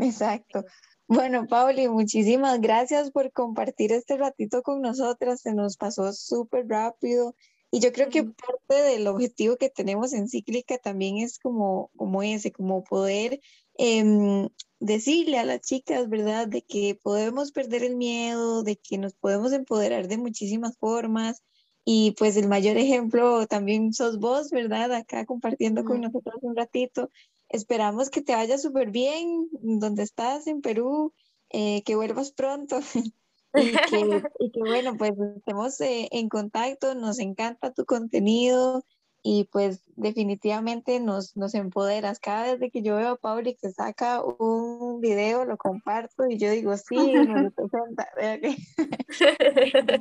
Exacto. 0.00 0.64
Bueno, 1.08 1.46
Pauli, 1.46 1.88
muchísimas 1.88 2.60
gracias 2.60 3.10
por 3.10 3.32
compartir 3.32 3.92
este 3.92 4.16
ratito 4.18 4.62
con 4.62 4.82
nosotras. 4.82 5.40
Se 5.40 5.54
nos 5.54 5.76
pasó 5.76 6.12
súper 6.12 6.68
rápido 6.68 7.34
y 7.76 7.80
yo 7.80 7.92
creo 7.92 8.08
que 8.08 8.24
parte 8.24 8.82
del 8.84 9.06
objetivo 9.06 9.58
que 9.58 9.68
tenemos 9.68 10.14
en 10.14 10.30
Cíclica 10.30 10.78
también 10.78 11.18
es 11.18 11.38
como, 11.38 11.90
como 11.94 12.22
ese, 12.22 12.50
como 12.50 12.82
poder 12.82 13.38
em, 13.76 14.48
decirle 14.80 15.38
a 15.38 15.44
las 15.44 15.60
chicas, 15.60 16.08
¿verdad?, 16.08 16.48
de 16.48 16.62
que 16.62 16.98
podemos 17.02 17.52
perder 17.52 17.84
el 17.84 17.96
miedo, 17.96 18.62
de 18.62 18.76
que 18.76 18.96
nos 18.96 19.12
podemos 19.12 19.52
empoderar 19.52 20.08
de 20.08 20.16
muchísimas 20.16 20.78
formas. 20.78 21.42
Y 21.84 22.12
pues 22.12 22.38
el 22.38 22.48
mayor 22.48 22.78
ejemplo 22.78 23.46
también 23.46 23.92
sos 23.92 24.18
vos, 24.20 24.48
¿verdad? 24.48 24.94
Acá 24.94 25.26
compartiendo 25.26 25.84
con 25.84 26.00
nosotros 26.00 26.36
un 26.40 26.56
ratito. 26.56 27.10
Esperamos 27.50 28.08
que 28.08 28.22
te 28.22 28.34
vaya 28.34 28.56
súper 28.56 28.90
bien 28.90 29.50
donde 29.52 30.02
estás 30.02 30.46
en 30.46 30.62
Perú, 30.62 31.12
eh, 31.50 31.82
que 31.82 31.94
vuelvas 31.94 32.32
pronto. 32.32 32.80
Y 34.38 34.50
que, 34.50 34.60
bueno, 34.60 34.96
pues 34.96 35.12
estemos 35.36 35.80
eh, 35.80 36.08
en 36.10 36.28
contacto, 36.28 36.94
nos 36.94 37.18
encanta 37.18 37.72
tu 37.72 37.84
contenido 37.84 38.84
y 39.22 39.44
pues 39.44 39.82
definitivamente 39.96 41.00
nos, 41.00 41.36
nos 41.36 41.54
empoderas. 41.54 42.20
Cada 42.20 42.54
vez 42.54 42.70
que 42.72 42.82
yo 42.82 42.94
veo 42.94 43.08
a 43.08 43.16
Pauli 43.16 43.56
que 43.56 43.72
saca 43.72 44.22
un 44.22 45.00
video, 45.00 45.44
lo 45.44 45.56
comparto 45.56 46.28
y 46.28 46.38
yo 46.38 46.50
digo, 46.50 46.76
sí, 46.76 46.96
me 46.96 47.42
representa. 47.50 48.08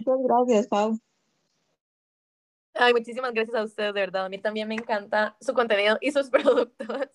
Muchas 0.00 0.18
gracias, 0.22 0.66
Pau. 0.66 0.98
Ay, 2.74 2.92
muchísimas 2.92 3.32
gracias 3.32 3.56
a 3.56 3.64
ustedes, 3.64 3.94
de 3.94 4.00
verdad. 4.00 4.26
A 4.26 4.28
mí 4.28 4.38
también 4.38 4.68
me 4.68 4.74
encanta 4.74 5.36
su 5.40 5.54
contenido 5.54 5.96
y 6.00 6.10
sus 6.10 6.28
productos. 6.28 7.08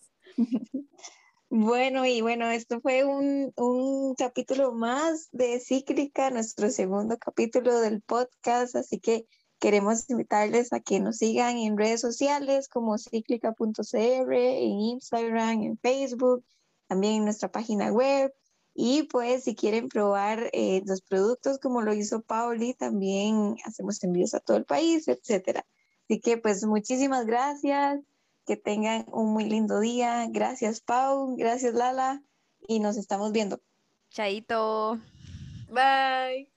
Bueno, 1.52 2.06
y 2.06 2.22
bueno, 2.22 2.48
esto 2.52 2.80
fue 2.80 3.04
un, 3.06 3.52
un, 3.56 4.14
capítulo 4.14 4.72
más 4.72 5.30
de 5.32 5.60
Cíclica, 5.60 6.30
nuestro 6.30 6.70
segundo 6.70 7.18
capítulo 7.18 7.80
del 7.80 8.02
podcast, 8.02 8.76
así 8.76 9.00
que 9.00 9.26
queremos 9.60 10.08
invitarles 10.12 10.72
a 10.74 10.80
que 10.80 11.00
nos 11.00 11.18
sigan 11.18 11.58
en 11.58 11.76
redes 11.76 12.02
sociales 12.02 12.68
como 12.70 13.00
cíclica.cr, 13.00 14.32
en 14.32 14.80
Instagram, 14.80 15.64
en 15.64 15.80
Facebook, 15.80 16.46
también 16.88 17.16
en 17.16 17.24
nuestra 17.26 17.52
página 17.52 17.92
web. 17.92 18.32
Y 18.76 19.04
pues 19.04 19.46
si 19.46 19.56
quieren 19.56 19.90
probar 19.90 20.52
eh, 20.54 20.84
los 20.86 21.02
productos 21.02 21.58
como 21.58 21.82
lo 21.82 21.94
hizo 21.96 22.22
Pauli, 22.22 22.76
también 22.76 23.56
hacemos 23.66 24.04
envíos 24.04 24.36
a 24.36 24.40
todo 24.40 24.58
el 24.58 24.66
país, 24.66 25.08
etcétera. 25.08 25.66
Así 26.04 26.20
que 26.20 26.38
pues 26.38 26.64
muchísimas 26.64 27.26
gracias 27.26 28.02
que 28.50 28.58
tengan 28.58 29.06
un 29.12 29.32
muy 29.32 29.44
lindo 29.44 29.80
día. 29.80 30.26
Gracias, 30.28 30.82
Pau. 30.82 31.36
Gracias, 31.38 31.76
Lala. 31.76 32.24
Y 32.68 32.80
nos 32.80 32.98
estamos 32.98 33.32
viendo. 33.32 33.62
Chaito. 34.10 34.98
Bye. 35.70 36.50